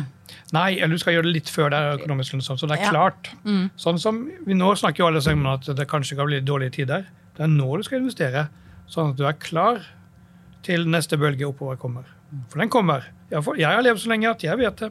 Nei, 0.52 0.78
eller 0.78 0.94
du 0.96 1.02
skal 1.02 1.14
gjøre 1.16 1.28
det 1.28 1.34
litt 1.38 1.50
før 1.52 1.70
det 1.70 1.78
er 1.80 1.98
økonomisk 2.00 2.34
lønnsomt, 2.36 2.60
så 2.60 2.68
det 2.70 2.78
er 2.78 2.84
Ja. 2.86 2.90
klart. 2.90 3.30
Mm. 3.44 3.70
Sånn 3.76 3.98
som 4.02 4.22
vi 4.46 4.54
Nå 4.54 4.72
snakker 4.76 5.04
jo 5.04 5.06
alle 5.10 5.22
sammen 5.22 5.46
om 5.46 5.52
at 5.58 5.66
det 5.76 5.88
kanskje 5.88 6.16
kan 6.18 6.26
bli 6.26 6.40
dårlige 6.40 6.72
tider. 6.80 7.06
Det 7.36 7.44
er 7.44 7.52
nå 7.52 7.68
du 7.76 7.82
skal 7.86 8.00
investere, 8.00 8.48
sånn 8.88 9.10
at 9.12 9.16
du 9.16 9.24
er 9.26 9.32
klar 9.38 9.82
til 10.66 10.86
neste 10.88 11.16
bølge 11.20 11.46
oppover 11.46 11.76
kommer. 11.78 12.04
For 12.50 12.58
den 12.58 12.68
kommer. 12.68 13.04
Jeg, 13.30 13.42
får, 13.42 13.56
jeg 13.58 13.66
har 13.70 13.82
levd 13.82 14.00
så 14.02 14.08
lenge 14.10 14.30
at 14.30 14.42
jeg 14.42 14.58
vet 14.58 14.76
det. 14.82 14.90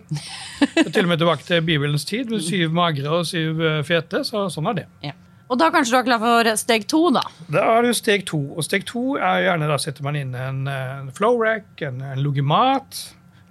Og 0.86 0.92
til 0.94 1.04
og 1.04 1.10
med 1.12 1.20
tilbake 1.20 1.44
til 1.48 1.62
Bibelens 1.68 2.06
tid, 2.08 2.30
med 2.32 2.42
syv 2.44 2.72
magre 2.76 3.10
og 3.12 3.26
syv 3.28 3.60
eh, 3.64 3.82
fete. 3.88 4.24
så 4.28 4.46
Sånn 4.52 4.68
er 4.72 4.74
det. 4.82 4.86
Ja. 5.04 5.12
Og 5.46 5.60
da 5.62 5.68
kanskje 5.70 5.94
du 5.94 6.00
er 6.00 6.08
klar 6.08 6.22
for 6.22 6.50
steg 6.58 6.88
to, 6.90 7.02
da. 7.14 7.22
Da 7.54 7.62
er 7.76 7.86
det 7.86 7.92
jo 7.92 7.98
steg 8.00 8.26
to. 8.26 8.40
Og 8.58 8.66
steg 8.66 8.88
to 8.90 9.04
er 9.20 9.44
gjerne 9.46 9.70
da 9.70 9.78
setter 9.82 10.06
man 10.06 10.18
inn 10.18 10.34
en, 10.34 10.64
eh, 10.68 10.96
en 11.04 11.12
flow 11.14 11.38
rack, 11.42 11.68
en, 11.86 12.02
en 12.02 12.24
logimat, 12.26 13.02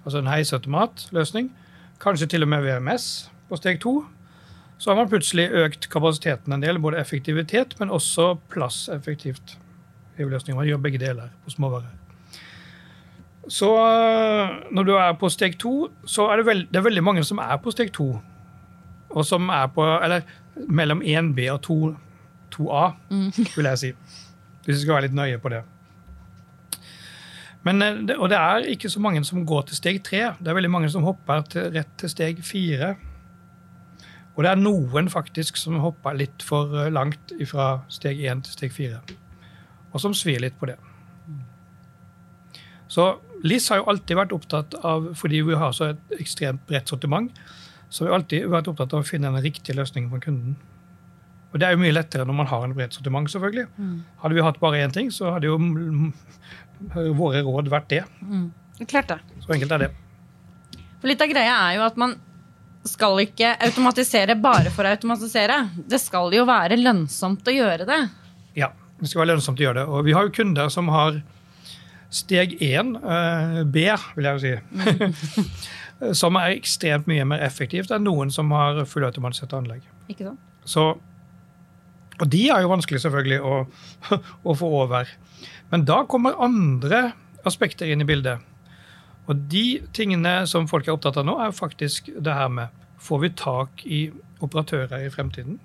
altså 0.03 0.19
en 0.19 0.27
heisautomatløsning. 0.27 1.49
Kanskje 2.03 2.27
til 2.33 2.43
og 2.43 2.51
med 2.51 2.67
VMS 2.67 3.29
på 3.49 3.59
steg 3.61 3.79
to. 3.83 4.01
Så 4.77 4.91
har 4.91 4.99
man 4.99 5.09
plutselig 5.09 5.47
økt 5.55 5.87
kapasiteten 5.89 6.53
en 6.53 6.63
del, 6.63 6.81
både 6.83 6.99
effektivitet, 6.99 7.77
men 7.79 7.89
også 7.89 8.33
plasseffektivt. 8.51 9.57
Man 10.19 10.67
gjør 10.67 10.83
begge 10.83 10.99
deler 10.99 11.31
på 11.43 11.55
småvarer. 11.55 11.93
Så 13.47 13.69
øh, 13.71 14.49
når 14.71 14.83
du 14.83 14.95
er 14.95 15.13
på 15.13 15.29
steg 15.29 15.59
to, 15.59 15.89
så 16.05 16.27
er 16.31 16.37
det, 16.37 16.45
veld, 16.45 16.67
det 16.71 16.79
er 16.79 16.87
veldig 16.87 17.03
mange 17.03 17.23
som 17.23 17.37
er 17.37 17.55
på 17.61 17.71
steg 17.71 17.91
to. 17.93 18.15
Og 19.09 19.25
som 19.25 19.49
er 19.49 19.67
på 19.71 19.85
Eller 20.03 20.21
mellom 20.67 21.01
1B 21.01 21.47
og 21.51 21.61
2, 21.61 21.77
2A, 22.55 22.83
mm. 23.09 23.31
vil 23.55 23.71
jeg 23.71 23.81
si. 23.81 23.93
Hvis 24.65 24.75
vi 24.75 24.81
skal 24.81 24.97
være 24.97 25.07
litt 25.07 25.17
nøye 25.17 25.39
på 25.41 25.51
det. 25.53 25.63
Men, 27.65 27.81
øh, 27.81 28.15
og 28.19 28.29
det 28.29 28.37
er 28.37 28.69
ikke 28.69 28.89
så 28.89 29.01
mange 29.01 29.23
som 29.25 29.45
går 29.45 29.61
til 29.61 29.79
steg 29.79 30.03
tre. 30.03 30.21
Det 30.39 30.47
er 30.47 30.57
veldig 30.57 30.71
mange 30.71 30.89
som 30.89 31.03
hopper 31.03 31.41
til, 31.49 31.71
rett 31.73 31.93
til 31.97 32.09
steg 32.09 32.43
fire. 32.45 32.95
Og 34.35 34.43
det 34.43 34.51
er 34.51 34.59
noen 34.59 35.09
faktisk 35.09 35.57
som 35.57 35.79
hopper 35.79 36.17
litt 36.17 36.43
for 36.43 36.73
øh, 36.75 36.91
langt 36.93 37.33
fra 37.49 37.79
steg 37.89 38.21
én 38.21 38.43
til 38.45 38.53
steg 38.53 38.73
fire. 38.75 39.01
Og 39.93 40.01
som 40.03 40.13
svir 40.13 40.43
litt 40.43 40.59
på 40.59 40.69
det. 40.69 40.77
Så 42.87 43.15
LIS 43.43 43.69
har 43.69 43.81
jo 43.81 43.89
alltid 43.89 44.17
vært 44.17 44.33
opptatt 44.35 44.75
av, 44.85 45.09
fordi 45.17 45.41
vi 45.47 45.57
har 45.57 45.73
så 45.73 45.91
et 45.93 46.19
ekstremt 46.19 46.61
bredt 46.69 46.89
sortiment, 46.91 47.31
så 47.95 48.03
har 48.03 48.09
vi 48.09 48.15
alltid 48.17 48.47
vært 48.51 48.67
opptatt 48.67 48.91
av 48.91 49.05
å 49.05 49.07
finne 49.07 49.29
den 49.31 49.43
riktige 49.45 49.77
løsningen 49.77 50.09
for 50.11 50.23
kunden. 50.23 50.57
Og 51.53 51.61
det 51.61 51.69
er 51.69 51.77
jo 51.77 51.79
mye 51.79 51.95
lettere 51.95 52.25
når 52.27 52.35
man 52.35 52.49
har 52.51 52.65
en 52.65 52.73
bredt 52.75 52.97
sortiment, 52.97 53.29
selvfølgelig. 53.31 53.69
Mm. 53.79 53.93
Hadde 54.19 54.35
vi 54.35 54.43
hatt 54.43 54.57
bare 54.59 54.81
én 54.83 54.91
ting, 54.91 55.11
så 55.15 55.31
hadde 55.31 55.47
jo 55.47 55.55
våre 57.15 57.43
råd 57.47 57.71
vært 57.71 57.87
det. 57.93 58.01
Mm. 58.19 58.49
Klart 58.91 59.13
det. 59.13 59.19
Så 59.45 59.55
enkelt 59.55 59.71
er 59.77 59.85
det. 59.85 59.91
For 60.99 61.07
litt 61.07 61.23
av 61.23 61.31
greia 61.31 61.53
er 61.69 61.77
jo 61.77 61.85
at 61.85 62.01
man 62.01 62.17
skal 62.85 63.21
ikke 63.23 63.53
automatisere 63.69 64.35
bare 64.43 64.73
for 64.75 64.83
å 64.83 64.91
automatisere. 64.91 65.61
Det 65.87 66.01
skal 66.03 66.35
jo 66.35 66.43
være 66.49 66.75
lønnsomt 66.81 67.47
å 67.47 67.55
gjøre 67.55 67.87
det. 67.87 68.01
Ja, 68.59 68.73
det 68.99 69.07
skal 69.07 69.23
være 69.23 69.37
lønnsomt 69.37 69.63
å 69.63 69.67
gjøre 69.69 69.79
det. 69.79 69.87
Og 69.87 70.03
vi 70.09 70.17
har 70.17 70.27
jo 70.27 70.35
kunder 70.35 70.67
som 70.73 70.91
har 70.91 71.23
Steg 72.15 72.53
én, 72.63 72.93
eh, 72.95 73.63
B, 73.67 73.81
vil 74.15 74.27
jeg 74.27 74.37
jo 74.37 74.39
si, 74.43 74.51
som 76.13 76.37
er 76.39 76.55
ekstremt 76.55 77.07
mye 77.09 77.25
mer 77.27 77.43
effektivt 77.45 77.93
enn 77.93 78.05
noen 78.07 78.31
som 78.33 78.51
har 78.55 78.81
fullautomatiserte 78.89 79.57
anlegg. 79.57 79.85
Ikke 80.11 80.27
sant? 80.27 80.41
Så, 80.67 80.87
og 82.19 82.25
de 82.31 82.41
er 82.51 82.63
jo 82.63 82.71
vanskelig 82.71 83.03
selvfølgelig 83.03 83.39
å, 83.45 83.59
å, 84.49 84.57
få 84.57 84.71
over. 84.83 85.11
Men 85.71 85.85
da 85.87 86.01
kommer 86.09 86.39
andre 86.41 87.07
aspekter 87.47 87.89
inn 87.91 88.03
i 88.03 88.07
bildet. 88.07 88.43
Og 89.29 89.45
de 89.49 89.81
tingene 89.95 90.41
som 90.49 90.67
folk 90.69 90.87
er 90.87 90.95
opptatt 90.97 91.17
av 91.21 91.25
nå, 91.27 91.37
er 91.41 91.55
faktisk 91.55 92.11
det 92.15 92.39
her 92.39 92.51
med 92.51 92.81
Får 93.05 93.19
vi 93.21 93.27
tak 93.37 93.81
i 93.85 93.97
operatører 94.41 95.03
i 95.03 95.09
fremtiden? 95.13 95.57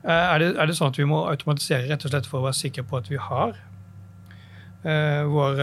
Eh, 0.00 0.10
er 0.10 0.40
det, 0.40 0.48
er 0.56 0.66
det 0.66 0.74
sånn 0.74 0.90
at 0.90 0.98
vi 0.98 1.04
må 1.06 1.20
automatisere 1.28 1.86
rett 1.86 2.02
og 2.08 2.10
slett 2.10 2.26
for 2.26 2.40
å 2.40 2.46
være 2.48 2.56
sikre 2.56 2.82
på 2.88 2.98
at 2.98 3.10
vi 3.12 3.20
har 3.20 3.52
Eh, 4.86 5.24
vår 5.24 5.60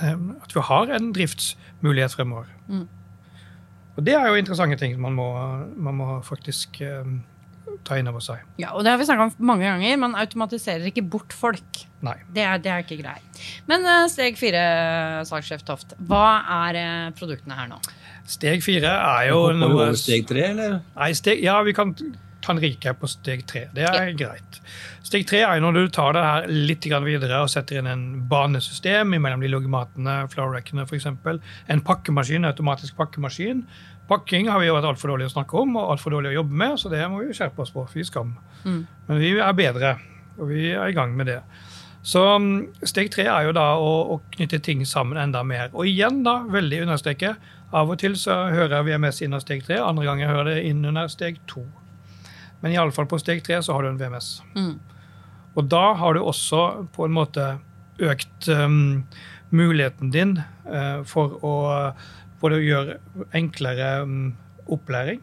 At 0.00 0.54
vi 0.54 0.64
har 0.68 0.90
en 0.96 1.12
driftsmulighet 1.14 2.16
fremover. 2.16 2.50
Mm. 2.68 2.88
Og 3.94 4.02
det 4.06 4.16
er 4.18 4.26
jo 4.26 4.40
interessante 4.40 4.78
ting 4.80 4.96
man 5.00 5.14
må, 5.14 5.28
man 5.76 5.94
må 5.94 6.08
faktisk 6.26 6.80
um, 6.82 7.20
ta 7.86 7.98
inn 7.98 8.10
over 8.10 8.22
seg. 8.24 8.42
Ja, 8.58 8.72
og 8.74 8.82
det 8.84 8.90
har 8.90 8.98
vi 8.98 9.06
snakka 9.06 9.28
om 9.28 9.34
mange 9.38 9.68
ganger. 9.68 10.00
Man 10.02 10.16
automatiserer 10.18 10.88
ikke 10.90 11.04
bort 11.14 11.34
folk. 11.36 11.84
Nei. 12.04 12.16
Det 12.34 12.42
er, 12.42 12.58
det 12.62 12.72
er 12.72 12.82
ikke 12.82 12.98
greit. 13.00 13.44
Men 13.70 13.86
uh, 13.86 14.06
steg 14.10 14.38
fire, 14.40 14.64
salgssjef 15.28 15.62
Toft. 15.66 15.94
Hva 16.10 16.26
er 16.66 16.80
uh, 16.80 17.14
produktene 17.16 17.58
her 17.58 17.70
nå? 17.70 17.78
Steg 18.28 18.64
fire 18.64 18.88
er 18.88 19.28
jo 19.30 19.40
Hopper 19.44 19.60
vi 19.60 19.70
over 19.78 19.96
steg 20.00 20.26
tre, 20.28 20.48
eller? 20.54 20.78
Nei, 20.96 21.10
steg, 21.16 21.42
ja, 21.44 21.58
vi 21.66 21.74
kan 21.76 21.92
ta 22.44 22.52
en 22.52 22.60
recap 22.62 23.00
på 23.00 23.08
steg 23.10 23.46
tre. 23.48 23.64
Det 23.74 23.86
er 23.88 24.10
ja. 24.10 24.16
greit. 24.18 24.60
Steg 25.04 25.26
tre 25.28 25.40
er 25.46 25.62
når 25.64 25.78
du 25.78 25.82
tar 25.94 26.14
det 26.16 26.24
her 26.24 26.48
litt 26.52 26.86
videre 27.06 27.40
og 27.44 27.50
setter 27.52 27.80
inn 27.80 27.88
en 27.88 28.04
banesystem 28.30 29.16
mellom 29.16 29.42
de 29.42 29.50
logimatene, 29.52 30.20
flowrackene 30.32 30.84
f.eks. 30.84 31.08
En 31.72 31.84
pakkemaskin, 31.84 32.46
automatisk 32.48 32.96
pakkemaskin. 33.00 33.64
Pakking 34.08 34.50
har 34.52 34.60
vi 34.60 34.68
jo 34.68 34.76
vært 34.76 34.90
altfor 34.90 35.14
dårlig 35.14 35.30
å 35.30 35.34
snakke 35.38 35.60
om 35.62 35.78
og 35.80 35.94
altfor 35.94 36.18
dårlig 36.18 36.34
å 36.34 36.40
jobbe 36.42 36.58
med, 36.60 36.76
så 36.80 36.92
det 36.92 37.04
må 37.08 37.22
vi 37.22 37.36
skjerpe 37.36 37.64
oss 37.64 37.72
på. 37.72 37.86
Fy 37.88 38.04
skam. 38.04 38.34
Mm. 38.64 38.82
Men 39.08 39.22
vi 39.22 39.32
er 39.40 39.56
bedre, 39.56 39.94
og 40.36 40.50
vi 40.52 40.68
er 40.74 40.90
i 40.90 40.96
gang 40.96 41.16
med 41.16 41.32
det. 41.32 41.40
Så 42.04 42.20
mm, 42.20 42.84
steg 42.84 43.08
tre 43.14 43.24
er 43.32 43.46
jo 43.46 43.54
da 43.56 43.70
å, 43.80 43.92
å, 44.12 44.18
knytte 44.36 44.60
ting 44.60 44.82
sammen 44.88 45.20
enda 45.20 45.40
mer. 45.46 45.70
Og 45.72 45.88
igjen, 45.88 46.20
da, 46.26 46.42
veldig 46.52 46.82
understreke, 46.84 47.32
av 47.74 47.90
og 47.90 47.96
til 48.02 48.18
så 48.20 48.44
hører 48.52 48.76
jeg 48.76 48.88
VMS 48.90 49.22
inn 49.24 49.34
av 49.34 49.40
steg 49.42 49.64
tre, 49.64 49.80
andre 49.80 50.04
ganger 50.10 50.30
hører 50.30 50.50
det 50.52 50.66
inn 50.68 50.84
under 50.84 51.08
steg 51.10 51.40
to. 51.50 51.64
Men 52.64 52.72
iallfall 52.72 53.04
på 53.04 53.20
steg 53.20 53.42
tre 53.44 53.58
så 53.60 53.76
har 53.76 53.84
du 53.84 53.90
en 53.90 53.98
VMS. 54.00 54.38
Mm. 54.56 54.78
Og 55.54 55.66
da 55.68 55.82
har 56.00 56.16
du 56.16 56.22
også 56.22 56.88
på 56.94 57.04
en 57.04 57.12
måte 57.12 57.42
økt 58.00 58.48
um, 58.48 59.04
muligheten 59.52 60.08
din 60.14 60.38
uh, 60.64 61.02
for 61.04 61.36
å 61.44 61.54
både 62.40 62.62
gjøre 62.64 62.96
enklere 63.36 63.90
um, 64.08 64.32
opplæring. 64.64 65.20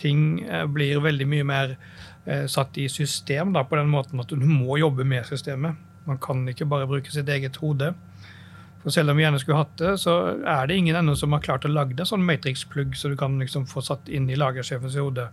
Ting 0.00 0.40
uh, 0.48 0.64
blir 0.72 1.02
veldig 1.04 1.26
mye 1.28 1.46
mer 1.50 1.74
uh, 1.76 2.46
satt 2.48 2.80
i 2.80 2.88
system 2.88 3.52
da, 3.52 3.66
på 3.68 3.76
den 3.76 3.92
måten 3.92 4.24
at 4.24 4.32
du 4.32 4.40
må 4.40 4.80
jobbe 4.80 5.04
med 5.04 5.28
systemet. 5.28 5.76
Man 6.08 6.16
kan 6.18 6.46
ikke 6.48 6.66
bare 6.66 6.88
bruke 6.88 7.12
sitt 7.12 7.28
eget 7.28 7.60
hode. 7.60 7.92
For 8.82 8.90
selv 8.90 9.12
om 9.12 9.20
vi 9.20 9.26
gjerne 9.26 9.38
skulle 9.38 9.60
hatt 9.60 9.76
det, 9.78 9.92
så 10.00 10.16
er 10.40 10.64
det 10.66 10.80
ingen 10.80 10.96
ennå 10.98 11.12
som 11.14 11.36
har 11.36 11.44
klart 11.44 11.68
å 11.68 11.70
lage 11.70 11.94
det 12.00 12.08
sånn 12.08 12.24
matrix-plugg 12.24 12.96
så 12.98 13.12
du 13.12 13.20
kan 13.20 13.36
liksom 13.38 13.68
få 13.70 13.84
satt 13.84 14.08
inn 14.08 14.32
i 14.32 14.40
lagersjefens 14.40 14.96
hode 14.98 15.28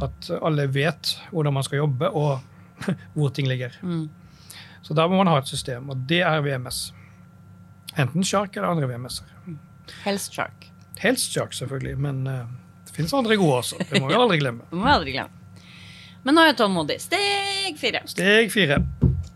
at 0.00 0.30
alle 0.42 0.66
vet 0.72 1.16
hvordan 1.30 1.54
man 1.54 1.66
skal 1.66 1.82
jobbe, 1.82 2.08
og 2.10 2.40
hvor 3.14 3.28
ting 3.28 3.48
ligger. 3.48 3.74
Mm. 3.82 4.08
Så 4.82 4.94
da 4.94 5.06
må 5.06 5.20
man 5.20 5.30
ha 5.30 5.38
et 5.38 5.50
system, 5.50 5.90
og 5.90 6.06
det 6.08 6.22
er 6.26 6.40
VMS. 6.42 6.92
Enten 7.98 8.24
Shark 8.24 8.56
eller 8.56 8.72
andre 8.72 8.88
VMS-er. 8.88 9.28
Helst 10.04 10.32
Shark. 10.34 10.68
Helst 10.98 11.32
Shark, 11.32 11.52
selvfølgelig, 11.52 11.98
men 11.98 12.26
uh, 12.26 12.46
det 12.86 12.96
finnes 12.96 13.12
andre 13.12 13.36
gode 13.36 13.60
også. 13.60 13.78
Det 13.90 14.00
må 14.00 14.08
vi 14.08 14.16
aldri 14.18 14.38
glemme. 14.40 14.66
må 14.72 14.86
vi 14.86 14.94
aldri 14.94 15.16
glemme. 15.18 15.42
Men 16.22 16.36
nå 16.36 16.44
er 16.44 16.52
jeg 16.52 16.58
tålmodig. 16.62 17.00
Steg 17.02 17.78
fire. 17.80 18.04
Steg 18.06 18.52
fire. 18.54 18.78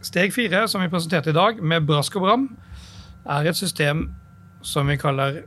Steg 0.06 0.34
fire, 0.34 0.66
som 0.70 0.82
vi 0.82 0.90
presenterte 0.90 1.32
i 1.32 1.36
dag, 1.36 1.58
med 1.62 1.86
brask 1.86 2.14
og 2.18 2.26
bram, 2.26 2.48
er 3.26 3.48
et 3.50 3.58
system 3.58 4.06
som 4.62 4.86
vi 4.86 4.98
kaller 5.00 5.42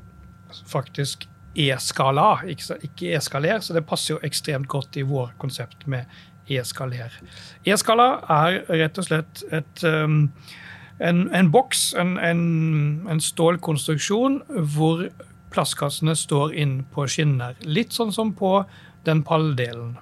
faktisk 0.67 1.27
e-skala, 1.55 2.41
ikke 2.45 3.13
e-skaler, 3.15 3.61
så 3.63 3.75
det 3.75 3.85
passer 3.89 4.15
jo 4.15 4.23
ekstremt 4.25 4.69
godt 4.69 4.97
i 4.99 5.05
vår 5.07 5.33
konsept 5.41 5.87
med 5.89 6.05
e-skaler. 6.49 7.13
E-skala 7.65 8.09
er 8.29 8.61
rett 8.69 8.99
og 8.99 9.07
slett 9.07 9.43
et, 9.51 9.83
um, 9.83 10.27
en, 10.99 11.23
en, 11.35 11.51
boks, 11.53 11.93
en, 11.99 12.17
en, 12.17 12.43
en, 13.09 13.23
stålkonstruksjon, 13.23 14.41
hvor 14.75 15.07
plastkassene 15.53 16.15
står 16.17 16.53
inn 16.53 16.83
på 16.93 17.07
skinner. 17.09 17.57
Litt 17.65 17.95
sånn 17.95 18.13
som 18.13 18.35
på 18.37 18.59
den 19.07 19.23
palldelen. 19.25 19.97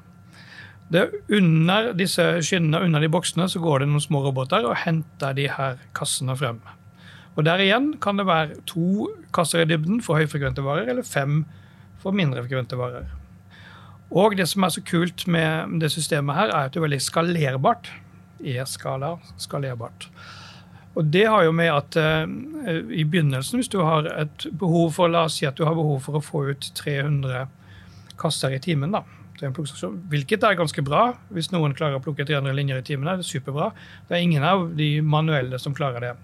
Under 0.91 1.91
disse 1.99 2.25
skinnene, 2.45 2.81
under 2.85 3.03
de 3.03 3.11
boksene, 3.11 3.47
så 3.51 3.59
går 3.63 3.83
det 3.83 3.91
noen 3.91 4.03
små 4.03 4.23
roboter 4.23 4.67
og 4.67 4.77
henter 4.85 5.35
de 5.35 5.49
her 5.51 5.79
kassene 5.95 6.35
frem. 6.39 6.61
Og 7.37 7.45
Der 7.45 7.61
igjen 7.61 7.91
kan 8.01 8.17
det 8.17 8.25
være 8.25 8.57
to 8.65 9.07
kasser 9.33 9.61
i 9.61 9.69
dybden 9.69 10.01
for 10.01 10.17
høyfrekvente 10.17 10.63
varer, 10.65 10.89
eller 10.89 11.05
fem 11.05 11.43
for 12.01 12.11
mindre 12.11 12.41
frekvente 12.41 12.77
varer. 12.79 13.05
Og 14.09 14.37
det 14.37 14.47
som 14.49 14.63
er 14.63 14.73
så 14.73 14.81
kult 14.81 15.27
med 15.27 15.79
det 15.81 15.91
systemet 15.93 16.35
her, 16.35 16.49
er 16.49 16.65
at 16.65 16.73
det 16.73 16.81
er 16.81 16.87
veldig 16.87 17.01
skalerbart. 17.03 17.91
E-skala, 18.41 19.17
skalerbart. 19.37 20.09
Og 20.97 21.05
det 21.13 21.27
har 21.29 21.43
jo 21.45 21.51
med 21.53 21.69
at 21.69 21.97
uh, 22.01 22.25
i 22.89 23.03
begynnelsen, 23.03 23.59
hvis 23.59 23.69
du 23.69 23.83
har 23.85 24.07
et 24.17 24.47
behov 24.57 24.95
for 24.95 25.11
la 25.11 25.27
oss 25.27 25.37
si 25.37 25.45
at 25.45 25.57
du 25.57 25.65
har 25.67 25.77
behov 25.77 25.99
for 26.07 26.17
å 26.17 26.23
få 26.23 26.47
ut 26.49 26.71
300 26.79 27.45
kasser 28.17 28.55
i 28.55 28.61
timen, 28.63 28.95
da, 28.95 29.03
hvilket 29.37 30.41
er 30.41 30.57
ganske 30.57 30.81
bra. 30.81 31.11
Hvis 31.29 31.51
noen 31.53 31.75
klarer 31.77 31.99
å 31.99 32.01
plukke 32.01 32.25
300 32.25 32.57
linjer 32.57 32.81
i 32.81 32.87
timen, 32.87 33.11
er 33.11 33.21
det 33.21 33.29
superbra. 33.29 33.69
Det 34.07 34.17
er 34.17 34.25
ingen 34.25 34.47
av 34.47 34.71
de 34.79 34.95
manuelle 35.05 35.59
som 35.61 35.75
klarer 35.77 36.07
det 36.07 36.15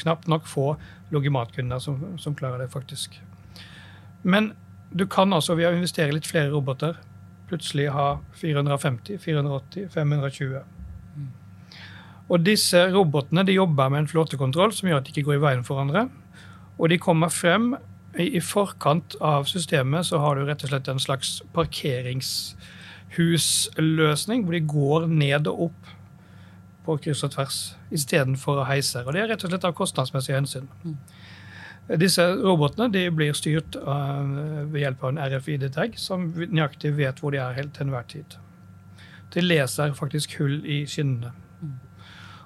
knapt 0.00 0.28
nok 0.28 0.46
få 0.48 0.74
logimatkunder 1.14 1.82
som, 1.82 2.00
som, 2.18 2.34
klarer 2.34 2.64
det, 2.64 2.70
faktisk. 2.72 3.20
Men 4.22 4.52
du 4.90 5.06
kan 5.06 5.32
altså 5.32 5.54
ved 5.54 5.70
å 5.70 5.76
investere 5.76 6.14
litt 6.14 6.26
flere 6.26 6.50
roboter 6.50 6.98
plutselig 7.46 7.92
ha 7.94 8.16
450, 8.34 9.20
480, 9.22 9.90
520. 9.94 10.62
Og 12.26 12.42
disse 12.42 12.80
robotene 12.90 13.44
de 13.46 13.54
jobber 13.54 13.92
med 13.92 14.02
en 14.02 14.10
flåtekontroll 14.10 14.74
som 14.74 14.88
gjør 14.88 14.98
at 14.98 15.06
de 15.06 15.14
ikke 15.14 15.28
går 15.28 15.38
i 15.38 15.44
veien 15.44 15.62
for 15.66 15.78
hverandre. 15.78 16.08
Og 16.76 16.90
de 16.90 16.98
kommer 16.98 17.30
frem 17.30 17.76
i 18.18 18.40
forkant 18.40 19.14
av 19.24 19.44
systemet 19.48 20.06
så 20.08 20.18
har 20.22 20.36
du 20.36 20.44
rett 20.46 20.64
og 20.64 20.68
slett 20.70 20.88
en 20.88 21.00
slags 21.02 21.42
parkeringshusløsning, 21.54 24.44
hvor 24.44 24.52
de 24.56 24.72
går 24.72 25.06
ned 25.12 25.46
og 25.52 25.60
opp 25.68 25.80
på 26.86 26.96
kryss 27.02 27.24
og 27.26 27.34
tvers 27.34 27.60
istedenfor 27.94 28.64
heiser. 28.68 29.06
Og 29.06 29.14
det 29.14 29.22
er 29.22 29.32
rett 29.32 29.44
og 29.44 29.52
slett 29.52 29.66
av 29.66 29.74
kostnadsmessige 29.76 30.38
hensyn. 30.38 30.68
Mm. 30.84 30.96
Disse 32.00 32.24
robotene 32.42 32.88
de 32.90 33.04
blir 33.14 33.34
styrt 33.38 33.76
uh, 33.78 34.66
ved 34.72 34.80
hjelp 34.82 35.04
av 35.04 35.12
en 35.12 35.20
RFID-tag 35.22 35.98
som 36.02 36.32
nøyaktig 36.34 36.96
vet 36.98 37.22
hvor 37.22 37.34
de 37.34 37.38
er 37.42 37.58
helt 37.58 37.76
til 37.76 37.86
enhver 37.86 38.08
tid. 38.10 38.38
De 39.34 39.42
leser 39.44 39.94
faktisk 39.94 40.38
hull 40.40 40.58
i 40.66 40.82
skinnene. 40.90 41.34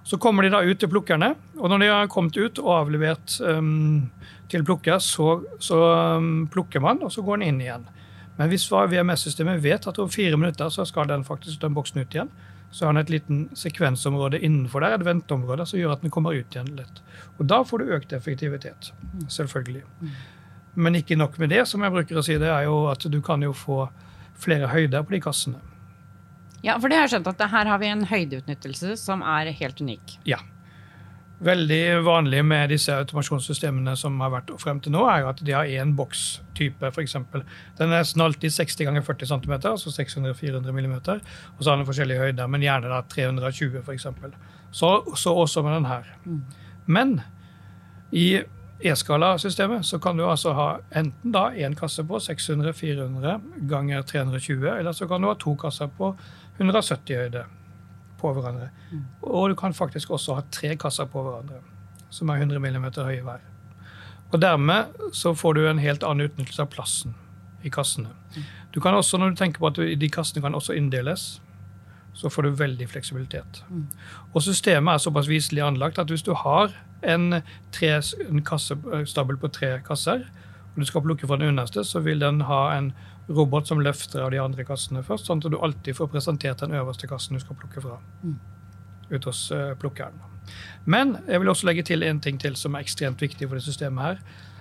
Så 0.04 0.18
kommer 0.20 0.42
de 0.42 0.50
da 0.52 0.62
ut 0.64 0.80
til 0.80 0.88
plukkerne, 0.90 1.34
og 1.60 1.70
når 1.70 1.82
de 1.82 1.88
har 1.92 2.08
kommet 2.10 2.36
ut 2.36 2.58
og 2.62 2.70
avlevert 2.74 3.36
um, 3.44 4.10
til 4.50 4.64
plukker, 4.66 4.98
så, 4.98 5.42
så 5.60 5.80
um, 6.18 6.48
plukker 6.50 6.82
man, 6.82 7.02
og 7.04 7.12
så 7.12 7.22
går 7.22 7.40
den 7.40 7.48
inn 7.52 7.60
igjen. 7.62 7.84
Men 8.38 8.48
hvis 8.48 8.64
VMS-systemet 8.72 9.60
vet 9.62 9.86
at 9.86 10.00
om 10.00 10.08
fire 10.10 10.38
minutter 10.40 10.72
så 10.72 10.86
skal 10.88 11.08
den 11.08 11.24
faktisk 11.24 11.60
den 11.60 11.76
boksen 11.76 12.00
ut 12.00 12.16
igjen, 12.16 12.32
så 12.70 12.86
har 12.86 12.94
den 12.94 13.02
et 13.02 13.10
liten 13.10 13.40
sekvensområde 13.58 14.38
innenfor 14.38 14.84
der, 14.84 14.94
et 14.94 15.06
venteområde, 15.06 15.66
som 15.66 15.80
gjør 15.80 15.96
at 15.96 16.04
den 16.04 16.12
kommer 16.14 16.36
ut 16.36 16.54
igjen 16.54 16.70
lett. 16.76 17.00
Og 17.38 17.48
da 17.50 17.62
får 17.66 17.82
du 17.82 17.94
økt 17.96 18.12
effektivitet. 18.14 18.92
Selvfølgelig. 19.28 19.82
Men 20.78 21.00
ikke 21.00 21.18
nok 21.18 21.38
med 21.42 21.50
det, 21.50 21.64
som 21.66 21.82
jeg 21.82 21.94
bruker 21.94 22.20
å 22.20 22.24
si, 22.24 22.38
det 22.38 22.50
er 22.50 22.68
jo 22.68 22.84
at 22.92 23.02
du 23.10 23.18
kan 23.26 23.42
jo 23.42 23.50
få 23.56 23.82
flere 24.40 24.70
høyder 24.70 25.02
på 25.02 25.16
de 25.16 25.22
kassene. 25.24 25.58
Ja, 26.62 26.76
for 26.78 26.92
det 26.92 26.98
har 26.98 27.08
jeg 27.08 27.16
skjønt 27.16 27.30
at 27.32 27.42
her 27.50 27.68
har 27.72 27.80
vi 27.80 27.88
en 27.90 28.06
høydeutnyttelse 28.06 28.94
som 29.00 29.24
er 29.26 29.50
helt 29.56 29.80
unik. 29.80 30.18
Ja. 30.28 30.38
Veldig 31.40 32.02
vanlig 32.04 32.42
med 32.44 32.68
disse 32.68 32.92
automasjonssystemene 32.92 33.94
som 33.96 34.18
har 34.20 34.32
vært 34.34 34.50
frem 34.60 34.76
til 34.84 34.92
nå, 34.92 35.06
er 35.08 35.22
jo 35.22 35.28
at 35.30 35.38
de 35.40 35.54
har 35.56 35.70
én 35.72 35.94
bokstype, 35.96 36.90
f.eks. 36.92 37.14
Den 37.32 37.86
er 37.86 37.94
nesten 37.94 38.20
alltid 38.20 38.52
60 38.52 38.84
ganger 38.84 39.06
40 39.06 39.30
cm, 39.30 39.54
altså 39.56 39.92
600-400 39.94 40.74
mm. 40.76 40.96
Og 41.00 41.62
så 41.62 41.70
har 41.70 41.80
den 41.80 41.88
forskjellige 41.88 42.26
høyder, 42.26 42.50
men 42.52 42.66
gjerne 42.66 42.92
da 42.92 43.00
320 43.08 43.80
f.eks. 43.80 44.06
Så, 44.70 44.90
så 45.16 45.32
også 45.32 45.64
med 45.64 45.78
den 45.78 45.88
her. 45.88 46.10
Mm. 46.26 46.42
Men 46.84 47.14
i 48.12 48.42
E-skala-systemet 48.84 49.86
så 49.88 49.98
kan 49.98 50.20
du 50.20 50.26
altså 50.28 50.52
ha 50.56 50.68
enten 50.96 51.32
da 51.32 51.46
én 51.56 51.76
kasse 51.76 52.04
på 52.04 52.20
600-400 52.20 53.64
ganger 53.68 54.04
320, 54.12 54.68
eller 54.76 54.92
så 54.92 55.08
kan 55.08 55.24
du 55.24 55.28
ha 55.28 55.34
to 55.40 55.56
kasser 55.60 55.88
på 55.96 56.12
170 56.58 57.16
høyde 57.16 57.46
på 58.20 58.32
hverandre. 58.36 58.70
Mm. 58.90 59.04
Og 59.22 59.50
du 59.50 59.56
kan 59.58 59.74
faktisk 59.76 60.12
også 60.16 60.38
ha 60.38 60.46
tre 60.52 60.74
kasser 60.80 61.08
på 61.10 61.24
hverandre, 61.24 61.62
som 62.10 62.30
er 62.30 62.44
100 62.44 62.60
mm 62.60 62.90
høye 63.00 63.24
hver. 63.26 63.44
Og 64.30 64.38
dermed 64.42 65.12
så 65.16 65.34
får 65.34 65.58
du 65.58 65.66
en 65.66 65.82
helt 65.82 66.04
annen 66.06 66.28
utnyttelse 66.28 66.62
av 66.62 66.70
plassen 66.70 67.16
i 67.66 67.70
kassene. 67.72 68.12
Du 68.74 68.80
kan 68.80 68.94
også, 68.94 69.18
når 69.18 69.32
du 69.32 69.40
tenker 69.40 69.60
på 69.60 69.70
at 69.72 69.80
de 70.00 70.10
kassene 70.12 70.42
kan 70.44 70.54
også 70.54 70.76
inndeles, 70.78 71.40
så 72.14 72.28
får 72.28 72.42
du 72.42 72.50
veldig 72.58 72.88
fleksibilitet. 72.88 73.64
Mm. 73.68 73.86
Og 74.34 74.42
systemet 74.42 74.94
er 74.94 75.02
såpass 75.02 75.28
viselig 75.28 75.62
anlagt 75.62 75.98
at 75.98 76.10
hvis 76.10 76.24
du 76.26 76.32
har 76.34 76.72
en, 77.02 77.42
tre, 77.72 77.92
en 78.28 78.44
kassestabel 78.44 79.38
på 79.40 79.48
tre 79.48 79.78
kasser, 79.86 80.26
og 80.70 80.80
du 80.80 80.86
skal 80.86 81.02
plukke 81.02 81.26
fra 81.26 81.38
den 81.40 81.54
underste, 81.54 81.84
så 81.84 82.02
vil 82.04 82.20
den 82.20 82.44
ha 82.46 82.62
en 82.76 82.92
robot 83.30 83.70
som 83.70 83.80
løfter 83.82 84.24
av 84.24 84.32
de 84.34 84.40
andre 84.42 84.64
kassene 84.66 85.04
først, 85.06 85.28
sånn 85.28 85.42
at 85.42 85.52
du 85.52 85.58
alltid 85.58 85.96
får 85.96 86.10
presentert 86.12 86.64
den 86.64 86.74
øverste 86.76 87.08
kassen 87.10 87.38
du 87.38 87.42
skal 87.42 87.58
plukke 87.58 87.82
fra. 87.84 88.00
Mm. 88.22 88.38
ut 89.10 89.24
hos 89.26 89.48
uh, 89.50 89.72
plukkeren. 89.74 90.20
Men 90.84 91.16
jeg 91.26 91.40
vil 91.42 91.48
også 91.50 91.66
legge 91.66 91.82
til 91.82 92.04
en 92.06 92.20
ting 92.22 92.36
til 92.38 92.54
som 92.56 92.76
er 92.76 92.84
ekstremt 92.86 93.22
viktig 93.22 93.48
for 93.48 93.58
det 93.58 93.64
systemet 93.64 94.04
her. 94.04 94.20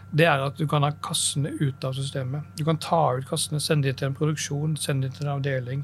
Det 0.09 0.25
er 0.25 0.41
at 0.41 0.57
du 0.57 0.65
kan 0.67 0.81
ha 0.81 0.89
kassene 1.05 1.51
ut 1.59 1.85
av 1.85 1.93
systemet. 1.93 2.47
Du 2.57 2.63
kan 2.65 2.79
ta 2.81 3.01
ut 3.19 3.27
kassene, 3.29 3.61
sende 3.61 3.91
dem 3.91 3.99
til 3.99 4.09
en 4.09 4.17
produksjon, 4.17 4.73
sende 4.77 5.05
dem 5.05 5.13
til 5.13 5.27
en 5.27 5.35
avdeling 5.35 5.83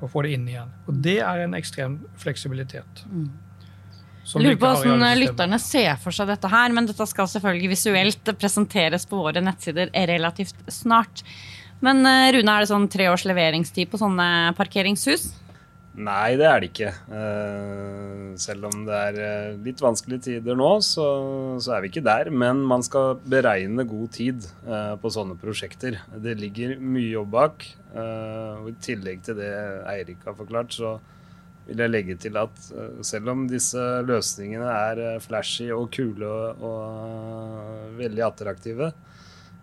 og 0.00 0.10
få 0.10 0.24
det 0.26 0.34
inn 0.34 0.48
igjen. 0.48 0.72
Og 0.88 0.98
det 1.04 1.20
er 1.22 1.44
en 1.44 1.54
ekstrem 1.54 2.00
fleksibilitet. 2.18 3.04
Mm. 3.06 3.30
Jeg 4.30 4.44
lurer 4.44 4.58
på 4.60 4.68
hvordan 4.82 5.18
lytterne 5.18 5.58
ser 5.62 5.96
for 6.00 6.14
seg 6.14 6.28
dette 6.30 6.50
her, 6.50 6.72
men 6.74 6.86
dette 6.86 7.06
skal 7.08 7.28
selvfølgelig 7.30 7.70
visuelt 7.72 8.30
presenteres 8.38 9.06
på 9.08 9.18
våre 9.18 9.42
nettsider 9.42 9.90
relativt 10.10 10.60
snart. 10.70 11.24
Men 11.84 12.04
eh, 12.04 12.30
Rune, 12.36 12.52
er 12.52 12.64
det 12.64 12.70
sånn 12.70 12.88
tre 12.92 13.08
års 13.10 13.24
leveringstid 13.28 13.88
på 13.90 14.00
sånne 14.00 14.52
parkeringshus? 14.58 15.30
Nei, 16.00 16.36
det 16.38 16.46
er 16.46 16.60
det 16.62 16.68
ikke. 16.70 16.90
Uh, 17.10 18.30
selv 18.38 18.68
om 18.68 18.84
det 18.86 18.98
er 19.08 19.16
uh, 19.18 19.56
litt 19.64 19.80
vanskelige 19.82 20.22
tider 20.28 20.56
nå, 20.56 20.68
så, 20.86 21.06
så, 21.58 21.74
er 21.74 21.82
vi 21.82 21.90
ikke 21.90 22.04
der. 22.06 22.30
Men 22.30 22.62
man 22.68 22.84
skal 22.86 23.18
beregne 23.20 23.84
god 23.88 24.12
tid 24.14 24.46
på 25.02 25.12
sånne 25.12 25.36
prosjekter. 25.40 25.98
Det 26.22 26.36
ligger 26.38 26.76
mye 26.78 27.08
jobb 27.16 27.32
bak. 27.34 27.66
og 27.90 28.68
I 28.70 28.76
tillegg 28.84 29.24
til 29.26 29.40
det 29.40 29.50
Eirik 29.90 30.22
har 30.28 30.38
forklart, 30.38 30.76
så 30.76 30.94
vil 31.66 31.82
jeg 31.82 31.92
legge 31.92 32.16
til 32.22 32.38
at 32.40 32.54
selv 33.06 33.32
om 33.34 33.44
disse 33.50 33.82
løsningene 34.06 34.70
er 34.70 35.22
flashy 35.22 35.68
og 35.74 35.90
kule 35.94 36.30
og 36.54 37.98
veldig 37.98 38.24
attraktive 38.26 38.92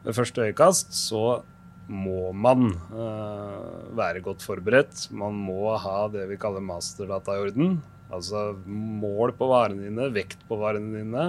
ved 0.03 0.15
første 0.15 0.45
øyekast, 0.45 0.93
så 0.95 1.39
må 1.87 2.31
man 2.35 2.71
uh, 2.91 3.87
være 3.95 4.23
godt 4.25 4.43
forberedt. 4.45 5.07
Man 5.15 5.37
må 5.47 5.71
ha 5.79 5.99
det 6.11 6.25
vi 6.31 6.39
kaller 6.39 6.63
masterdata 6.63 7.37
i 7.37 7.45
orden. 7.47 7.77
Altså 8.13 8.51
mål 8.67 9.33
på 9.35 9.49
varene 9.51 9.87
dine, 9.87 10.09
vekt 10.15 10.43
på 10.47 10.59
varene 10.59 11.01
dine. 11.01 11.25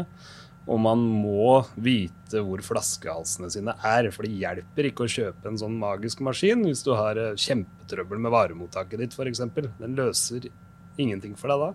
Og 0.69 0.81
man 0.85 1.01
må 1.01 1.63
vite 1.81 2.43
hvor 2.45 2.61
flaskehalsene 2.65 3.49
sine 3.55 3.75
er. 3.87 4.11
For 4.15 4.27
det 4.27 4.37
hjelper 4.43 4.91
ikke 4.91 5.07
å 5.07 5.13
kjøpe 5.13 5.49
en 5.49 5.61
sånn 5.61 5.79
magisk 5.81 6.23
maskin 6.27 6.67
hvis 6.67 6.85
du 6.87 6.93
har 6.99 7.21
uh, 7.21 7.37
kjempetrøbbel 7.39 8.23
med 8.27 8.35
varemottaket 8.35 9.05
ditt 9.05 9.17
f.eks. 9.17 9.47
Den 9.79 9.97
løser 9.99 10.51
ingenting 10.99 11.39
for 11.39 11.55
deg 11.55 11.69
da. 11.69 11.71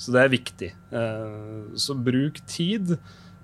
Så 0.00 0.12
det 0.12 0.24
er 0.24 0.32
viktig. 0.32 0.72
Uh, 0.92 1.76
så 1.78 1.96
bruk 1.96 2.40
tid. 2.48 2.96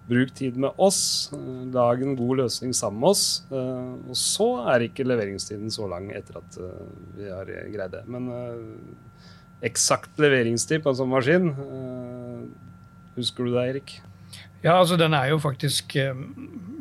Bruk 0.07 0.35
tid 0.35 0.57
med 0.57 0.71
oss. 0.83 1.31
Lag 1.73 2.03
en 2.03 2.17
god 2.19 2.43
løsning 2.43 2.75
sammen 2.75 3.01
med 3.01 3.15
oss. 3.15 3.25
Eh, 3.53 3.93
og 4.11 4.19
så 4.19 4.49
er 4.73 4.89
ikke 4.89 5.07
leveringstiden 5.07 5.71
så 5.71 5.87
lang 5.91 6.11
etter 6.15 6.41
at 6.41 6.59
eh, 6.59 6.87
vi 7.19 7.29
har 7.31 7.51
greid 7.71 7.95
det. 7.95 8.03
Men 8.11 8.29
eh, 8.35 9.69
eksakt 9.71 10.19
leveringstid 10.23 10.83
på 10.83 10.91
en 10.91 10.99
sånn 10.99 11.13
maskin, 11.13 11.53
husker 13.15 13.47
du 13.47 13.53
det, 13.55 13.67
Erik? 13.71 13.93
Ja, 14.65 14.75
altså 14.81 14.97
den 14.99 15.15
er 15.15 15.29
jo 15.31 15.39
faktisk 15.43 15.95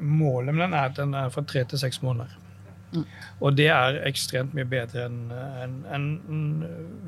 Målet 0.02 0.56
med 0.56 0.64
den 0.64 0.74
er 0.74 0.88
at 0.90 0.98
den 0.98 1.14
er 1.14 1.30
fra 1.30 1.44
tre 1.46 1.62
til 1.70 1.78
seks 1.78 2.00
måneder. 2.02 2.34
Mm. 2.92 3.04
Og 3.38 3.54
det 3.54 3.68
er 3.70 4.00
ekstremt 4.10 4.56
mye 4.58 4.66
bedre 4.66 5.06
enn 5.06 5.20
en, 5.32 5.76
en, 5.94 6.08
en, 6.26 6.42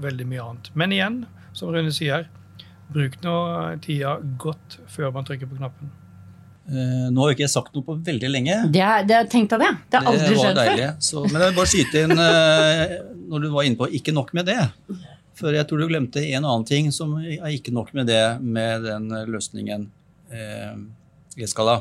veldig 0.03 0.27
mye 0.29 0.45
annet. 0.45 0.69
Men 0.77 0.93
igjen, 0.93 1.17
som 1.57 1.73
Rune 1.73 1.89
sier, 1.95 2.29
bruk 2.93 3.17
nå 3.25 3.33
tida 3.81 4.19
godt 4.37 4.77
før 4.93 5.09
man 5.17 5.25
trykker 5.25 5.49
på 5.49 5.57
knappen. 5.57 5.89
Uh, 6.63 7.09
nå 7.11 7.25
har 7.25 7.33
ikke 7.33 7.43
jeg 7.43 7.51
sagt 7.51 7.73
noe 7.75 7.83
på 7.83 7.97
veldig 8.07 8.29
lenge. 8.31 8.59
Det, 8.71 8.83
er, 8.83 9.07
det 9.07 9.17
Tenk 9.31 9.49
deg 9.51 9.65
det. 9.65 9.71
Det 9.91 9.99
har 9.99 10.13
aldri 10.13 10.37
skjedd 10.37 10.59
før. 10.61 10.83
Så, 11.03 11.23
men 11.27 11.41
jeg 11.41 11.49
vil 11.49 11.57
bare 11.57 11.71
skyte 11.73 12.03
inn 12.05 12.13
uh, 12.15 12.93
når 13.33 13.43
du 13.43 13.49
var 13.51 13.67
inne 13.67 13.79
på 13.79 13.89
ikke 13.99 14.15
nok 14.15 14.31
med 14.37 14.47
det. 14.47 14.61
For 15.35 15.55
jeg 15.55 15.67
tror 15.67 15.81
du 15.81 15.89
glemte 15.89 16.23
en 16.23 16.45
annen 16.45 16.65
ting 16.69 16.91
som 16.95 17.17
er 17.19 17.49
ikke 17.51 17.73
nok 17.75 17.91
med 17.97 18.07
det 18.07 18.23
med 18.39 18.85
den 18.85 19.09
løsningen 19.33 19.87
eh, 20.29 21.47
skala. 21.49 21.79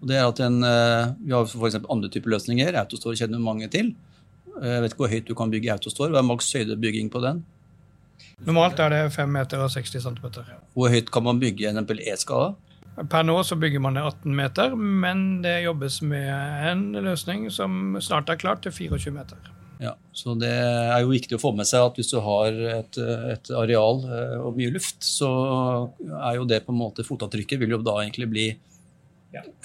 Og 0.00 0.08
det 0.08 0.20
er 0.20 0.28
at 0.28 0.40
en, 0.44 0.60
uh, 0.62 1.12
Vi 1.18 1.34
har 1.34 1.48
f.eks. 1.48 1.80
andre 1.82 2.10
typer 2.12 2.36
løsninger. 2.36 2.78
Autostore 2.78 3.18
kjenner 3.18 3.42
mange 3.42 3.68
til. 3.72 3.92
Jeg 4.56 4.84
vet 4.84 4.94
ikke 4.94 5.02
hvor 5.02 5.12
høyt 5.12 5.28
du 5.28 5.34
kan 5.36 5.52
bygge 5.52 5.74
Autostore. 5.74 6.14
Hva 6.14 6.22
er 6.22 6.28
maks 6.28 6.48
høydebygging 6.56 7.10
på 7.12 7.20
den? 7.24 7.42
Normalt 8.46 8.80
er 8.80 8.92
det 8.92 9.00
5 9.12 9.32
meter 9.32 9.60
og 9.64 9.72
60 9.72 10.06
cm. 10.06 10.26
Hvor 10.76 10.92
høyt 10.92 11.10
kan 11.12 11.24
man 11.26 11.40
bygge 11.42 11.68
en 11.68 11.82
E-skala? 11.82 12.54
Per 12.96 13.26
nå 13.28 13.36
så 13.44 13.58
bygger 13.60 13.82
man 13.84 13.98
det 13.98 14.06
18 14.08 14.36
meter, 14.36 14.72
men 14.76 15.42
det 15.44 15.58
jobbes 15.66 16.00
med 16.00 16.30
en 16.70 16.86
løsning 17.04 17.50
som 17.52 17.98
snart 18.00 18.30
er 18.32 18.40
klart 18.40 18.64
til 18.64 18.72
24 18.72 19.12
meter. 19.12 19.50
Ja, 19.78 19.92
så 20.12 20.34
Det 20.34 20.48
er 20.48 21.02
jo 21.04 21.10
viktig 21.12 21.36
å 21.36 21.40
få 21.42 21.52
med 21.52 21.68
seg 21.68 21.84
at 21.84 21.98
hvis 22.00 22.08
du 22.08 22.16
har 22.24 22.54
et, 22.78 22.96
et 22.96 23.50
areal 23.52 24.00
eh, 24.08 24.38
og 24.40 24.56
mye 24.56 24.72
luft, 24.72 25.04
så 25.04 25.28
er 26.00 26.38
jo 26.38 26.46
det 26.48 26.62
på 26.64 26.72
en 26.72 26.80
måte 26.80 27.04
fotavtrykket 27.04 27.60
vil 27.60 27.76
jo 27.76 27.82
da 27.84 27.98
egentlig 28.00 28.30
bli 28.32 28.46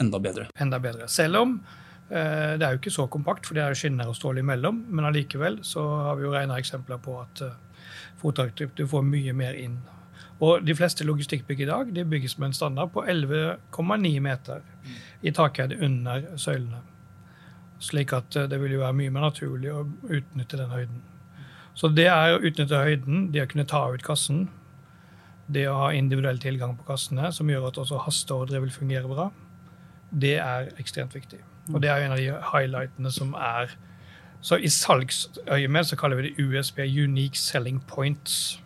enda 0.02 0.20
bedre. 0.20 0.50
Enda 0.60 0.82
bedre. 0.84 1.08
Selv 1.08 1.40
om 1.40 1.56
eh, 2.10 2.60
det 2.60 2.68
er 2.68 2.76
jo 2.76 2.82
ikke 2.82 2.92
så 2.98 3.08
kompakt, 3.12 3.48
for 3.48 3.56
det 3.56 3.64
er 3.64 3.78
skinner 3.78 4.12
og 4.12 4.18
stål 4.20 4.42
imellom, 4.44 4.84
men 4.92 5.08
allikevel 5.08 5.62
så 5.64 5.86
har 6.10 6.20
vi 6.20 6.28
jo 6.28 6.36
regna 6.36 6.60
eksempler 6.60 7.00
på 7.04 7.16
at 7.22 7.46
eh, 7.48 7.88
fotavtrykk 8.20 8.76
du 8.82 8.86
får 8.92 9.08
mye 9.08 9.36
mer 9.38 9.56
inn 9.64 9.80
og 10.42 10.66
de 10.66 10.74
fleste 10.76 11.06
logistikkbygg 11.06 11.60
i 11.62 11.70
dag 11.70 11.92
de 11.96 12.06
bygges 12.06 12.38
med 12.40 12.50
en 12.50 12.58
standard 12.58 12.90
på 12.96 13.04
11,9 13.06 14.14
meter 14.26 14.64
i 15.22 15.34
takhøyde 15.38 15.78
under 15.86 16.24
søylene. 16.42 16.82
Slik 17.82 18.14
at 18.14 18.36
eh, 18.36 18.50
det 18.50 18.62
vil 18.62 18.76
jo 18.76 18.82
være 18.82 18.98
mye 18.98 19.14
mer 19.14 19.28
naturlig 19.30 19.70
å 19.74 19.86
utnytte 20.10 20.58
den 20.58 20.74
høyden. 20.74 21.04
Så 21.78 21.92
det 21.94 22.08
er 22.10 22.36
å 22.36 22.42
utnytte 22.42 22.82
høyden, 22.82 23.30
det 23.34 23.46
å 23.46 23.52
kunne 23.52 23.70
ta 23.70 23.84
ut 23.94 24.04
kassen, 24.06 24.48
det 25.52 25.68
å 25.70 25.78
ha 25.78 25.94
individuell 25.94 26.40
tilgang 26.42 26.76
på 26.78 26.88
kassene, 26.90 27.32
som 27.34 27.50
gjør 27.50 27.70
at 27.70 27.80
også 27.82 28.02
hasteordre 28.06 28.62
vil 28.66 28.74
fungere 28.74 29.08
bra, 29.08 29.32
Det 30.12 30.36
er 30.44 30.74
ekstremt 30.78 31.14
viktig. 31.16 31.38
Og 31.72 31.82
det 31.82 31.90
er 31.90 32.02
en 32.04 32.12
av 32.12 32.18
de 32.18 32.34
highlightene 32.52 33.12
som 33.12 33.34
er 33.34 33.78
Så 34.42 34.58
i 34.58 34.68
salgsøyemed 34.68 35.86
så 35.86 35.96
kaller 35.96 36.18
vi 36.18 36.30
det 36.30 36.44
USB, 36.44 36.80
Unique 36.80 37.38
Selling 37.38 37.80
Points. 37.88 38.60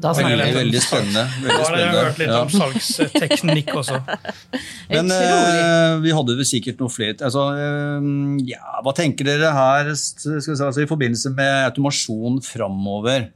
Da 0.00 0.12
Veldig, 0.16 0.36
snakker 0.36 0.46
vi. 0.46 0.56
veldig 0.56 0.80
spennende. 0.80 1.22
Da 1.28 1.48
Veldig 1.48 1.64
har 1.64 1.74
dere 1.76 2.04
hørt 2.06 2.20
litt 2.22 2.32
om 2.32 2.52
salgsteknikk 2.54 3.72
også. 3.82 3.98
Men 4.94 5.12
eh, 5.12 5.96
vi 6.04 6.14
hadde 6.16 6.36
vel 6.38 6.48
sikkert 6.48 6.80
noe 6.80 6.92
flere 6.92 7.18
altså, 7.26 7.42
eh, 7.58 8.06
ja, 8.48 8.78
Hva 8.84 8.94
tenker 8.96 9.28
dere 9.28 9.50
her 9.56 9.90
skal 9.98 10.40
si, 10.40 10.54
altså, 10.56 10.80
i 10.84 10.88
forbindelse 10.88 11.34
med 11.36 11.66
automasjon 11.68 12.40
framover? 12.46 13.28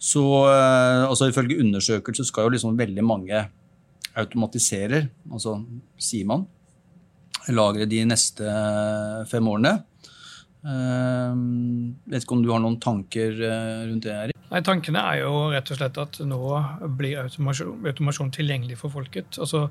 Så 0.00 0.24
eh, 0.48 1.04
altså, 1.04 1.28
Ifølge 1.32 1.60
undersøkelser 1.64 2.28
skal 2.28 2.48
jo 2.48 2.56
liksom 2.56 2.80
veldig 2.80 3.04
mange 3.04 3.44
automatisere, 4.14 5.08
altså 5.26 5.56
sier 5.98 6.28
man, 6.30 6.44
lagre 7.50 7.84
de 7.90 8.04
neste 8.06 8.46
fem 9.26 9.48
årene. 9.50 9.72
Eh, 10.64 11.34
vet 12.08 12.24
ikke 12.24 12.38
om 12.38 12.44
du 12.44 12.48
har 12.52 12.62
noen 12.64 12.78
tanker 12.80 13.36
eh, 13.36 13.84
rundt 13.84 14.06
det? 14.06 14.14
Erik? 14.16 14.38
Nei, 14.48 14.60
Tankene 14.64 15.02
er 15.10 15.20
jo 15.24 15.32
rett 15.52 15.70
og 15.72 15.78
slett 15.80 15.98
at 16.00 16.20
nå 16.24 16.40
blir 16.96 17.20
automasjon, 17.24 17.84
automasjon 17.90 18.32
tilgjengelig 18.32 18.78
for 18.80 18.92
folket. 18.94 19.36
Altså, 19.42 19.66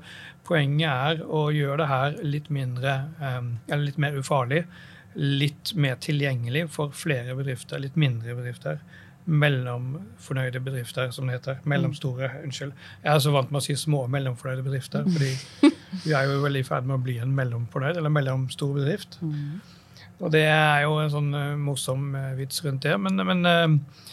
poenget 0.46 0.90
er 0.90 1.22
å 1.24 1.46
gjøre 1.54 1.80
det 1.82 1.90
her 1.90 2.18
litt 2.26 2.50
mindre, 2.54 2.98
eh, 3.18 3.40
eller 3.70 3.86
litt 3.88 4.02
mer 4.02 4.18
ufarlig. 4.20 4.64
Litt 5.14 5.74
mer 5.78 5.98
tilgjengelig 6.02 6.68
for 6.74 6.94
flere 6.94 7.34
bedrifter, 7.38 7.82
litt 7.82 7.98
mindre 7.98 8.34
bedrifter. 8.38 8.82
Mellomfornøyde 9.24 10.60
bedrifter, 10.60 11.10
som 11.14 11.26
det 11.30 11.38
heter. 11.38 11.62
Mellomstore, 11.70 12.28
unnskyld. 12.44 12.74
Jeg 13.02 13.14
er 13.14 13.22
så 13.24 13.32
vant 13.34 13.54
med 13.54 13.62
å 13.62 13.64
si 13.64 13.76
små 13.78 14.02
og 14.04 14.10
mellomfornøyde 14.12 14.66
bedrifter, 14.66 15.06
fordi 15.08 15.70
vi 16.04 16.12
er 16.12 16.28
jo 16.28 16.42
veldig 16.42 16.60
i 16.60 16.66
ferd 16.66 16.90
med 16.90 16.98
å 16.98 17.04
bli 17.06 17.16
en 17.22 17.32
mellomfornøyd, 17.34 17.96
eller 18.02 18.12
mellomstor 18.12 18.74
bedrift. 18.76 19.16
Og 20.22 20.30
det 20.34 20.44
er 20.46 20.84
jo 20.84 20.98
en 21.02 21.12
sånn 21.12 21.32
eh, 21.34 21.54
morsom 21.58 22.12
eh, 22.18 22.34
vits 22.38 22.62
rundt 22.64 22.84
det. 22.86 22.94
Men, 23.02 23.18
men 23.26 23.48
eh, 23.50 24.12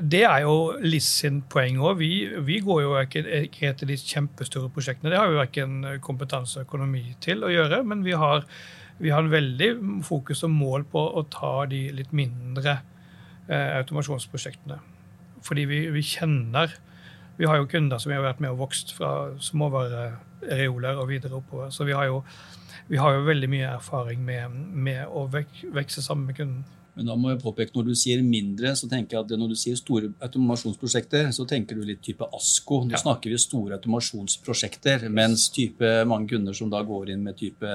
det 0.00 0.22
er 0.26 0.42
jo 0.46 0.56
Liss 0.82 1.08
sin 1.20 1.42
poeng 1.50 1.78
òg. 1.78 2.00
Vi, 2.00 2.10
vi 2.46 2.58
går 2.64 2.82
jo 2.82 2.96
ikke, 3.00 3.22
etter 3.68 3.88
de 3.88 3.98
kjempestore 4.00 4.70
prosjektene. 4.74 5.12
Det 5.12 5.20
har 5.20 5.30
vi 5.30 5.38
verken 5.38 5.78
kompetanse 6.04 6.60
og 6.60 6.66
økonomi 6.66 7.04
til 7.22 7.44
å 7.46 7.52
gjøre, 7.52 7.82
men 7.86 8.02
vi 8.06 8.16
har, 8.18 8.46
vi 8.98 9.12
har 9.14 9.22
en 9.22 9.32
veldig 9.32 9.70
fokus 10.06 10.42
og 10.46 10.54
mål 10.56 10.86
på 10.90 11.04
å 11.20 11.26
ta 11.30 11.54
de 11.70 11.86
litt 11.94 12.14
mindre 12.16 12.80
eh, 13.48 13.76
automasjonsprosjektene. 13.78 14.80
Fordi 15.46 15.66
vi, 15.68 15.86
vi 15.94 16.02
kjenner 16.02 16.72
Vi 17.36 17.44
har 17.44 17.58
jo 17.60 17.66
kunder 17.68 18.00
som 18.00 18.14
har 18.14 18.22
vært 18.24 18.38
med 18.40 18.54
og 18.54 18.62
vokst 18.62 18.94
fra 18.96 19.10
småvarereoler 19.44 20.96
og 20.96 21.10
videre 21.10 21.36
oppover. 21.36 21.68
Så 21.68 21.84
vi 21.84 21.92
har 21.92 22.06
jo, 22.08 22.22
vi 22.88 22.96
har 23.02 23.14
jo 23.16 23.24
veldig 23.26 23.48
mye 23.50 23.68
erfaring 23.76 24.20
med, 24.24 24.50
med 24.86 25.06
å 25.08 25.26
vek, 25.32 25.62
vekse 25.74 26.02
sammen 26.04 26.26
med 26.30 26.36
kunden. 26.38 26.64
Men 26.96 27.10
da 27.10 27.14
må 27.20 27.28
jeg 27.34 27.42
påpeke, 27.42 27.74
når 27.76 27.90
du 27.90 27.94
sier 27.98 28.22
mindre, 28.24 28.70
så 28.78 28.88
tenker 28.88 29.18
jeg 29.18 29.24
at 29.26 29.32
når 29.36 29.50
du 29.52 29.56
sier 29.60 29.76
store 29.76 30.08
automasjonsprosjekter, 30.24 31.26
så 31.36 31.44
tenker 31.48 31.76
du 31.76 31.82
litt 31.84 32.00
type 32.06 32.24
ASKO. 32.24 32.84
Nå 32.86 32.94
Ja. 32.96 33.02
snakker 33.02 33.28
vi 33.34 33.36
store 33.42 33.76
automasjonsprosjekter, 33.76 35.08
mens 35.12 35.48
type 35.52 35.90
mange 36.08 36.28
kunder 36.30 36.54
som 36.56 36.70
da 36.72 36.80
går 36.82 37.10
inn 37.12 37.22
med 37.26 37.36
type 37.36 37.68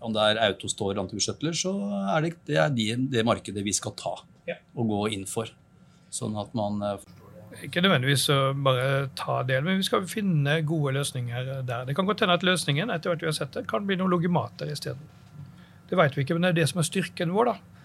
om 0.00 0.12
det 0.14 0.22
er 0.30 0.40
autostore 0.48 0.94
eller 0.94 1.02
antibushuttler, 1.04 1.52
så 1.58 1.72
er 2.16 2.22
det, 2.22 2.32
det 2.46 2.56
er 2.62 2.70
de, 2.70 2.88
det 3.10 3.24
markedet 3.26 3.64
vi 3.66 3.72
skal 3.74 3.92
ta 3.98 4.14
Ja. 4.46 4.54
og 4.76 4.88
gå 4.88 5.12
inn 5.12 5.26
for. 5.26 5.50
Sånn 6.10 6.38
at 6.40 6.54
man 6.54 6.80
eh, 6.80 6.96
Ikke 7.66 7.82
nødvendigvis 7.82 8.28
bare 8.62 9.08
ta 9.18 9.40
del, 9.48 9.64
men 9.66 9.80
vi 9.80 9.86
skal 9.86 10.06
finne 10.06 10.60
gode 10.66 10.92
løsninger 10.94 11.48
der. 11.66 11.88
Det 11.88 11.96
kan 11.96 12.06
godt 12.06 12.22
hende 12.22 12.36
at 12.38 12.46
løsningen 12.46 12.92
etter 12.94 13.10
hvert 13.10 13.24
vi 13.24 13.30
har 13.30 13.34
sett 13.34 13.56
det, 13.56 13.66
kan 13.70 13.86
bli 13.86 13.96
noen 13.98 14.12
logimater 14.12 14.70
isteden. 14.70 15.02
Det 15.88 15.98
vet 15.98 16.14
vi 16.14 16.22
ikke, 16.22 16.36
men 16.36 16.44
det 16.44 16.52
er 16.52 16.60
det 16.60 16.68
som 16.70 16.82
er 16.82 16.86
styrken 16.86 17.32
vår. 17.34 17.50
da. 17.50 17.78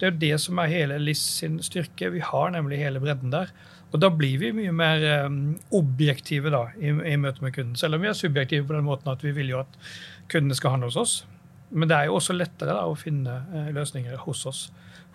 Det 0.00 0.08
er 0.08 0.18
det 0.18 0.34
som 0.42 0.58
er 0.58 0.72
hele 0.72 0.98
LIS 0.98 1.22
sin 1.38 1.60
styrke. 1.62 2.10
Vi 2.10 2.22
har 2.24 2.50
nemlig 2.50 2.80
hele 2.80 3.02
bredden 3.02 3.32
der. 3.32 3.52
Og 3.94 4.00
da 4.02 4.10
blir 4.10 4.40
vi 4.40 4.50
mye 4.56 4.72
mer 4.74 5.04
um, 5.28 5.54
objektive 5.76 6.50
da, 6.50 6.64
i, 6.80 6.90
i 6.90 7.18
møte 7.20 7.44
med 7.44 7.54
kunden. 7.54 7.76
Selv 7.78 7.94
om 7.94 8.02
vi 8.02 8.10
er 8.10 8.18
subjektive 8.18 8.66
på 8.66 8.74
den 8.74 8.88
måten 8.88 9.12
at 9.12 9.22
vi 9.22 9.30
vil 9.36 9.52
jo 9.52 9.60
at 9.62 9.78
kundene 10.32 10.56
skal 10.58 10.74
handle 10.74 10.90
hos 10.90 10.98
oss. 10.98 11.14
Men 11.70 11.90
det 11.90 11.96
er 11.96 12.08
jo 12.10 12.16
også 12.18 12.34
lettere 12.34 12.74
da, 12.74 12.88
å 12.88 12.98
finne 12.98 13.36
uh, 13.52 13.70
løsninger 13.76 14.18
hos 14.26 14.42
oss. 14.50 14.64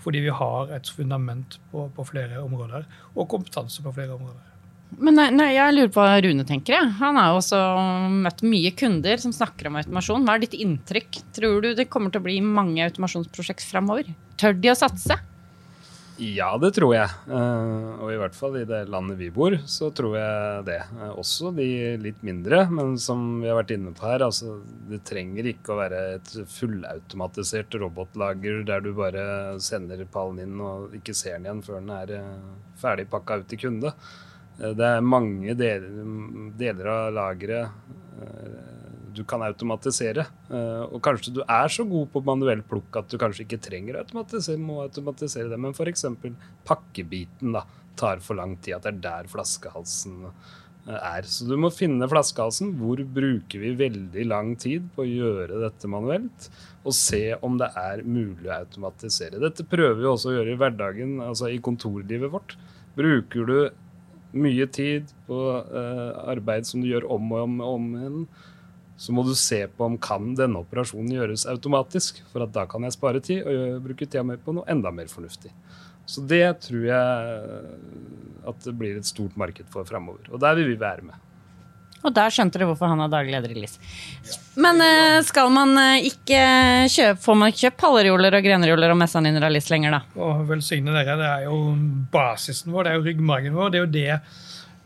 Fordi 0.03 0.21
vi 0.23 0.31
har 0.31 0.71
et 0.75 0.91
fundament 0.95 1.57
på, 1.71 1.89
på 1.95 2.05
flere 2.07 2.39
områder, 2.43 2.85
og 3.15 3.27
kompetanse 3.31 3.83
på 3.83 3.93
flere 3.95 4.15
områder. 4.15 4.45
Men 4.97 5.13
nei, 5.19 5.27
nei, 5.35 5.49
jeg 5.53 5.75
lurer 5.75 5.91
på 5.93 6.01
hva 6.01 6.17
Rune 6.25 6.45
tenker. 6.49 6.73
Jeg. 6.73 6.93
Han 6.97 7.19
har 7.19 7.35
også 7.37 7.59
møtt 8.25 8.41
mye 8.41 8.71
kunder 8.77 9.21
som 9.21 9.33
snakker 9.35 9.69
om 9.69 9.77
automasjon. 9.77 10.25
Hva 10.25 10.37
er 10.37 10.45
ditt 10.47 10.57
inntrykk? 10.57 11.19
Tror 11.35 11.59
du 11.61 11.73
det 11.77 11.89
kommer 11.93 12.13
til 12.13 12.23
å 12.23 12.25
bli 12.25 12.39
mange 12.41 12.87
automasjonsprosjekt 12.87 13.67
framover? 13.69 14.09
Tør 14.41 14.57
de 14.57 14.71
å 14.73 14.79
satse? 14.79 15.19
Ja, 16.19 16.49
det 16.59 16.73
tror 16.75 16.91
jeg. 16.91 17.07
Eh, 17.31 17.91
og 18.03 18.09
i 18.11 18.17
hvert 18.19 18.35
fall 18.35 18.57
i 18.59 18.65
det 18.67 18.81
landet 18.91 19.15
vi 19.21 19.29
bor, 19.31 19.53
så 19.71 19.87
tror 19.95 20.17
jeg 20.19 20.65
det. 20.67 20.79
Eh, 20.99 21.13
også 21.15 21.53
de 21.55 21.67
litt 22.01 22.19
mindre, 22.27 22.65
men 22.75 22.97
som 22.99 23.37
vi 23.39 23.47
har 23.47 23.55
vært 23.61 23.71
inne 23.77 23.93
på 23.95 24.03
her, 24.03 24.25
altså 24.25 24.57
det 24.89 24.99
trenger 25.07 25.47
ikke 25.47 25.71
å 25.71 25.77
være 25.79 26.01
et 26.17 26.33
fullautomatisert 26.51 27.77
robotlager 27.79 28.65
der 28.67 28.83
du 28.83 28.91
bare 28.97 29.23
sender 29.63 30.03
pallen 30.11 30.43
inn 30.43 30.59
og 30.59 30.97
ikke 30.99 31.15
ser 31.15 31.37
den 31.37 31.47
igjen 31.47 31.63
før 31.63 31.79
den 31.79 31.95
er 31.95 32.13
eh, 32.17 32.51
ferdig 32.83 33.07
pakka 33.13 33.39
ut 33.39 33.47
til 33.53 33.63
kunde. 33.63 33.95
Det 34.59 34.83
er 34.83 35.05
mange 35.05 35.55
deler, 35.55 35.87
deler 36.59 36.91
av 36.91 37.13
lageret 37.15 38.75
du 39.19 39.25
kan 39.27 39.43
automatisere. 39.43 40.25
Eh, 40.47 40.85
og 40.87 41.01
kanskje 41.03 41.33
du 41.35 41.41
er 41.43 41.71
så 41.71 41.83
god 41.87 42.07
på 42.13 42.23
manuell 42.27 42.63
plukk 42.67 43.01
at 43.01 43.11
du 43.11 43.19
kanskje 43.19 43.45
ikke 43.45 43.61
trenger 43.69 43.97
å 43.97 44.05
automatisere, 44.05 44.61
må 44.61 44.79
automatisere 44.85 45.51
det. 45.51 45.59
Men 45.59 45.75
f.eks. 45.75 46.07
pakkebiten 46.67 47.53
da, 47.57 47.65
tar 47.99 48.23
for 48.23 48.39
lang 48.39 48.55
tid. 48.57 48.77
At 48.77 48.87
det 48.87 48.93
er 48.95 49.03
der 49.03 49.31
flaskehalsen 49.31 50.29
eh, 50.29 50.95
er. 50.95 51.27
Så 51.27 51.49
du 51.49 51.57
må 51.59 51.71
finne 51.75 52.07
flaskehalsen. 52.11 52.71
Hvor 52.79 53.03
bruker 53.19 53.65
vi 53.65 53.75
veldig 53.83 54.25
lang 54.29 54.55
tid 54.61 54.87
på 54.95 55.03
å 55.03 55.09
gjøre 55.09 55.59
dette 55.65 55.91
manuelt? 55.91 56.49
Og 56.87 56.95
se 56.95 57.25
om 57.43 57.59
det 57.59 57.69
er 57.79 58.05
mulig 58.07 58.47
å 58.47 58.61
automatisere. 58.61 59.41
Dette 59.43 59.67
prøver 59.67 59.99
vi 59.99 60.09
også 60.13 60.31
å 60.31 60.39
gjøre 60.39 60.55
i 60.55 60.63
hverdagen, 60.63 61.19
altså 61.27 61.51
i 61.51 61.61
kontorlivet 61.63 62.31
vårt. 62.31 62.55
Bruker 62.95 63.51
du 63.51 63.59
mye 64.37 64.67
tid 64.69 65.09
på 65.27 65.37
uh, 65.57 66.13
arbeid 66.29 66.67
som 66.69 66.83
du 66.83 66.89
gjør 66.89 67.07
om 67.09 67.31
og 67.33 67.43
om, 67.43 67.59
og 67.65 67.75
om 67.79 67.89
igjen, 67.97 68.23
så 68.99 69.15
må 69.15 69.23
du 69.23 69.31
se 69.37 69.61
på 69.71 69.85
om 69.85 69.95
kan 70.01 70.33
denne 70.35 70.59
operasjonen 70.59 71.13
gjøres 71.15 71.45
automatisk. 71.47 72.19
For 72.33 72.43
at 72.43 72.51
da 72.55 72.65
kan 72.67 72.83
jeg 72.83 72.97
spare 72.97 73.21
tid 73.23 73.47
og 73.47 73.79
bruke 73.85 74.03
tida 74.03 74.25
mi 74.27 74.35
på 74.35 74.55
noe 74.57 74.67
enda 74.71 74.91
mer 74.91 75.07
fornuftig. 75.07 75.53
Så 76.09 76.25
det 76.27 76.43
tror 76.65 76.83
jeg 76.89 77.39
at 78.49 78.65
det 78.65 78.75
blir 78.75 78.99
et 78.99 79.07
stort 79.07 79.37
marked 79.39 79.69
for 79.71 79.87
framover. 79.87 80.27
Og 80.33 80.41
der 80.43 80.57
vil 80.59 80.73
vi 80.73 80.79
være 80.81 81.05
med. 81.07 81.25
Og 81.99 82.13
der 82.15 82.31
skjønte 82.31 82.59
dere 82.59 82.67
hvorfor 82.69 82.91
han 82.91 83.01
er 83.03 83.11
daglig 83.11 83.33
leder 83.35 83.51
i 83.53 83.63
LIS. 83.63 83.73
Men 84.59 84.79
eh, 84.83 85.19
skal 85.27 85.51
man 85.51 85.73
eh, 85.79 86.07
ikke 86.07 86.43
kjøpe, 86.91 87.19
får 87.23 87.39
man 87.39 87.51
ikke 87.51 87.63
kjøpt 87.65 87.81
pallerjoler 87.81 88.37
og 88.37 88.45
grenreoler 88.45 88.93
og 88.93 88.99
messaniner 89.01 89.47
av 89.47 89.51
LIS 89.51 89.67
lenger, 89.71 89.97
da? 89.97 90.03
Å, 90.15 90.29
velsigne 90.47 90.95
dere, 90.95 91.17
det 91.19 91.27
er 91.27 91.49
jo 91.49 91.57
basisen 92.13 92.71
vår, 92.71 92.87
det 92.87 92.93
er 92.93 93.01
jo 93.01 93.07
ryggmargen 93.09 93.59
vår. 93.59 93.73
Det 93.73 93.81
er 93.81 93.85
jo 93.85 93.91
det 93.97 94.21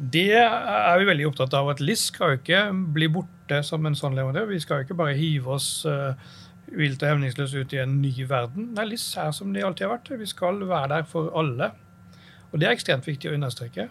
det 0.04 0.34
er 0.36 0.97
vi 0.99 1.06
veldig 1.08 1.30
opptatt 1.30 1.54
av. 1.56 1.69
At 1.71 1.82
LIS 1.84 2.08
skal 2.10 2.34
jo 2.34 2.41
ikke 2.41 2.63
bli 2.95 3.08
borte 3.13 3.32
som 3.63 3.86
en 3.86 3.95
sånn 3.95 4.15
leverandør. 4.15 4.49
Vi 4.51 4.60
skal 4.63 4.82
jo 4.82 4.88
ikke 4.88 4.99
bare 4.99 5.15
hive 5.17 5.56
oss 5.56 5.86
uh, 5.89 6.13
vilt 6.71 7.03
og 7.03 7.10
hemningsløst 7.10 7.58
ut 7.58 7.73
i 7.75 7.82
en 7.84 7.99
ny 8.01 8.13
verden. 8.29 8.71
Nei, 8.77 8.86
litt 8.93 9.03
sær 9.03 9.34
som 9.36 9.53
de 9.53 9.63
alltid 9.63 9.88
har 9.88 9.97
vært. 9.97 10.13
Vi 10.19 10.29
skal 10.29 10.62
være 10.63 10.91
der 10.95 11.08
for 11.10 11.32
alle. 11.38 11.71
Og 12.51 12.62
det 12.62 12.69
er 12.69 12.75
ekstremt 12.75 13.08
viktig 13.08 13.32
å 13.32 13.36
understreke. 13.36 13.89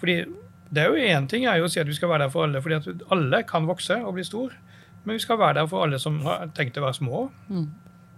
Fordi 0.00 0.24
det 0.70 0.82
er 0.82 0.90
jo 0.90 1.10
én 1.12 1.28
ting 1.28 1.46
er 1.50 1.60
jo 1.60 1.68
å 1.68 1.70
si 1.70 1.80
at 1.82 1.88
vi 1.88 1.96
skal 1.96 2.12
være 2.12 2.26
der 2.26 2.32
for 2.32 2.46
alle, 2.46 2.62
fordi 2.62 2.78
at 2.78 3.06
alle 3.12 3.42
kan 3.48 3.68
vokse 3.68 3.96
og 4.00 4.14
bli 4.16 4.24
stor. 4.26 4.54
Men 5.04 5.16
vi 5.16 5.22
skal 5.24 5.38
være 5.40 5.60
der 5.60 5.70
for 5.70 5.84
alle 5.84 5.98
som 6.00 6.20
har 6.26 6.50
tenkt 6.56 6.78
å 6.78 6.84
være 6.84 6.98
små. 7.00 7.24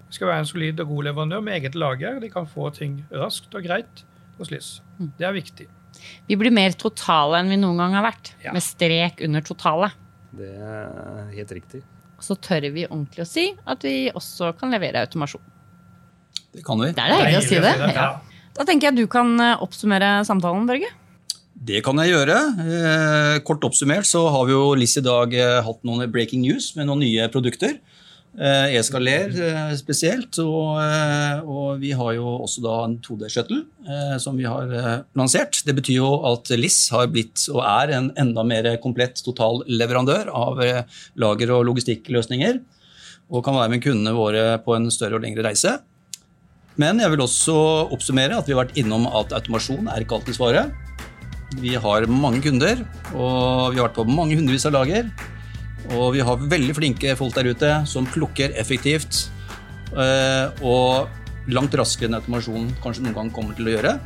Vi 0.09 0.19
skal 0.19 0.29
være 0.29 0.45
en 0.45 0.51
solid 0.51 0.81
og 0.83 0.91
god 0.93 1.07
leverandør 1.09 1.45
med 1.47 1.57
eget 1.57 1.79
lager. 1.79 2.19
De 2.21 2.29
kan 2.31 2.49
få 2.49 2.71
ting 2.77 3.01
raskt 3.11 3.55
og 3.57 3.65
greit 3.65 4.05
hos 4.39 4.51
LIS. 4.53 4.75
Det 5.19 5.27
er 5.27 5.33
viktig. 5.33 5.69
Vi 6.29 6.37
blir 6.37 6.53
mer 6.55 6.75
totale 6.79 7.41
enn 7.41 7.53
vi 7.53 7.59
noen 7.61 7.81
gang 7.81 7.97
har 7.97 8.07
vært. 8.07 8.35
Ja. 8.45 8.53
Med 8.53 8.65
strek 8.65 9.23
under 9.25 9.45
totale. 9.47 9.93
Det 10.37 10.53
er 10.57 11.33
helt 11.37 11.53
riktig. 11.59 11.83
Så 12.23 12.37
tør 12.39 12.69
vi 12.73 12.87
ordentlig 12.87 13.25
å 13.25 13.29
si 13.29 13.49
at 13.69 13.85
vi 13.85 14.11
også 14.13 14.53
kan 14.59 14.73
levere 14.73 15.03
automasjon. 15.05 15.43
Det 16.53 16.65
kan 16.65 16.81
vi. 16.81 16.93
Det 16.95 17.03
er 17.03 17.15
deilig 17.17 17.41
å 17.41 17.47
si 17.47 17.61
det. 17.65 17.73
Ja. 17.97 18.09
Da 18.53 18.67
tenker 18.69 18.89
jeg 18.89 18.95
at 18.95 19.01
du 19.01 19.09
kan 19.11 19.33
eh, 19.41 19.63
oppsummere 19.65 20.19
samtalen, 20.29 20.67
Børge. 20.69 20.91
Det 21.53 21.81
kan 21.85 21.99
jeg 22.03 22.13
gjøre. 22.13 22.37
Eh, 22.65 23.37
kort 23.47 23.65
oppsummert 23.65 24.09
så 24.09 24.25
har 24.35 24.49
vi 24.49 24.55
jo 24.55 24.73
Liss 24.77 24.97
i 25.01 25.05
dag 25.05 25.33
eh, 25.37 25.61
hatt 25.65 25.81
noen 25.87 26.11
breaking 26.13 26.45
news 26.45 26.73
med 26.77 26.89
noen 26.89 27.05
nye 27.05 27.29
produkter. 27.33 27.79
Eh, 28.33 28.79
E-skaler 28.79 29.35
eh, 29.37 29.73
spesielt. 29.77 30.39
Og, 30.41 30.79
eh, 30.81 31.43
og 31.45 31.83
vi 31.83 31.93
har 31.97 32.15
jo 32.17 32.39
også 32.47 32.63
da 32.65 32.77
en 32.87 32.97
2D-shuttle 33.05 33.59
eh, 33.85 34.15
som 34.23 34.39
vi 34.41 34.47
har 34.49 34.73
eh, 34.73 35.03
lansert. 35.19 35.61
Det 35.67 35.75
betyr 35.77 35.99
jo 35.99 36.13
at 36.31 36.49
LIS 36.57 36.87
har 36.95 37.11
blitt 37.13 37.45
og 37.53 37.61
er 37.61 37.93
en 37.99 38.09
enda 38.17 38.45
mer 38.47 38.71
komplett 38.83 39.21
totalleverandør 39.27 40.33
av 40.33 40.63
eh, 40.65 40.85
lager- 41.21 41.53
og 41.59 41.67
logistikkløsninger. 41.69 42.63
Og 43.33 43.45
kan 43.45 43.57
være 43.57 43.75
med 43.75 43.85
kundene 43.85 44.17
våre 44.17 44.47
på 44.65 44.79
en 44.79 44.89
større 44.93 45.21
og 45.21 45.27
lengre 45.27 45.45
reise. 45.45 45.77
Men 46.81 47.03
jeg 47.03 47.13
vil 47.13 47.21
også 47.21 47.55
oppsummere 47.93 48.39
at 48.39 48.49
vi 48.49 48.57
har 48.57 48.63
vært 48.65 48.81
innom 48.81 49.05
at 49.13 49.35
automasjon 49.37 49.93
er 49.93 50.05
ikke 50.05 50.17
alltid 50.19 50.39
svaret. 50.39 50.73
Vi 51.61 51.75
har 51.77 52.09
mange 52.09 52.41
kunder, 52.41 52.81
og 53.13 53.75
vi 53.75 53.77
har 53.77 53.91
vært 53.91 53.99
på 53.99 54.09
mange 54.09 54.39
hundrevis 54.39 54.65
av 54.71 54.73
lager. 54.79 55.11
Og 55.91 56.13
vi 56.15 56.21
har 56.25 56.37
veldig 56.37 56.75
flinke 56.79 57.17
folk 57.19 57.35
der 57.35 57.51
ute 57.51 57.73
som 57.87 58.07
plukker 58.07 58.55
effektivt. 58.59 59.29
eh, 59.97 60.49
Og 60.63 61.09
langt 61.49 61.75
raskere 61.75 62.07
enn 62.07 62.15
automasjon 62.15 62.69
kanskje 62.83 63.03
noen 63.03 63.15
gang 63.15 63.31
kommer 63.35 63.55
til 63.57 63.67
å 63.67 63.75
gjøre. 63.77 64.01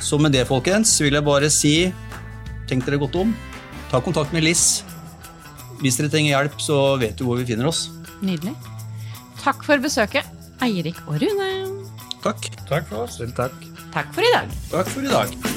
Så 0.00 0.18
med 0.20 0.32
det, 0.32 0.46
folkens, 0.48 0.98
vil 1.00 1.12
jeg 1.14 1.24
bare 1.24 1.50
si 1.50 1.92
tenk 2.66 2.84
dere 2.86 2.98
godt 2.98 3.14
om. 3.16 3.34
Ta 3.90 4.00
kontakt 4.00 4.32
med 4.32 4.42
Liss. 4.44 4.82
Hvis 5.80 5.96
dere 5.96 6.10
trenger 6.10 6.34
hjelp, 6.34 6.58
så 6.60 6.98
vet 7.00 7.16
du 7.16 7.24
hvor 7.24 7.38
vi 7.38 7.44
finner 7.46 7.66
oss. 7.70 7.88
Nydelig. 8.22 8.54
Takk 9.40 9.62
for 9.64 9.78
besøket, 9.78 10.26
Eirik 10.60 10.98
og 11.06 11.20
Rune. 11.22 11.50
Takk. 12.22 12.50
Takk 12.68 12.86
for 12.90 13.06
oss. 13.06 13.16
Selv 13.16 13.32
takk. 13.38 13.54
Takk 13.94 14.12
for 14.14 14.22
i 14.22 14.32
dag. 14.34 14.48
Takk 14.70 14.92
for 14.92 15.02
i 15.02 15.08
dag. 15.08 15.49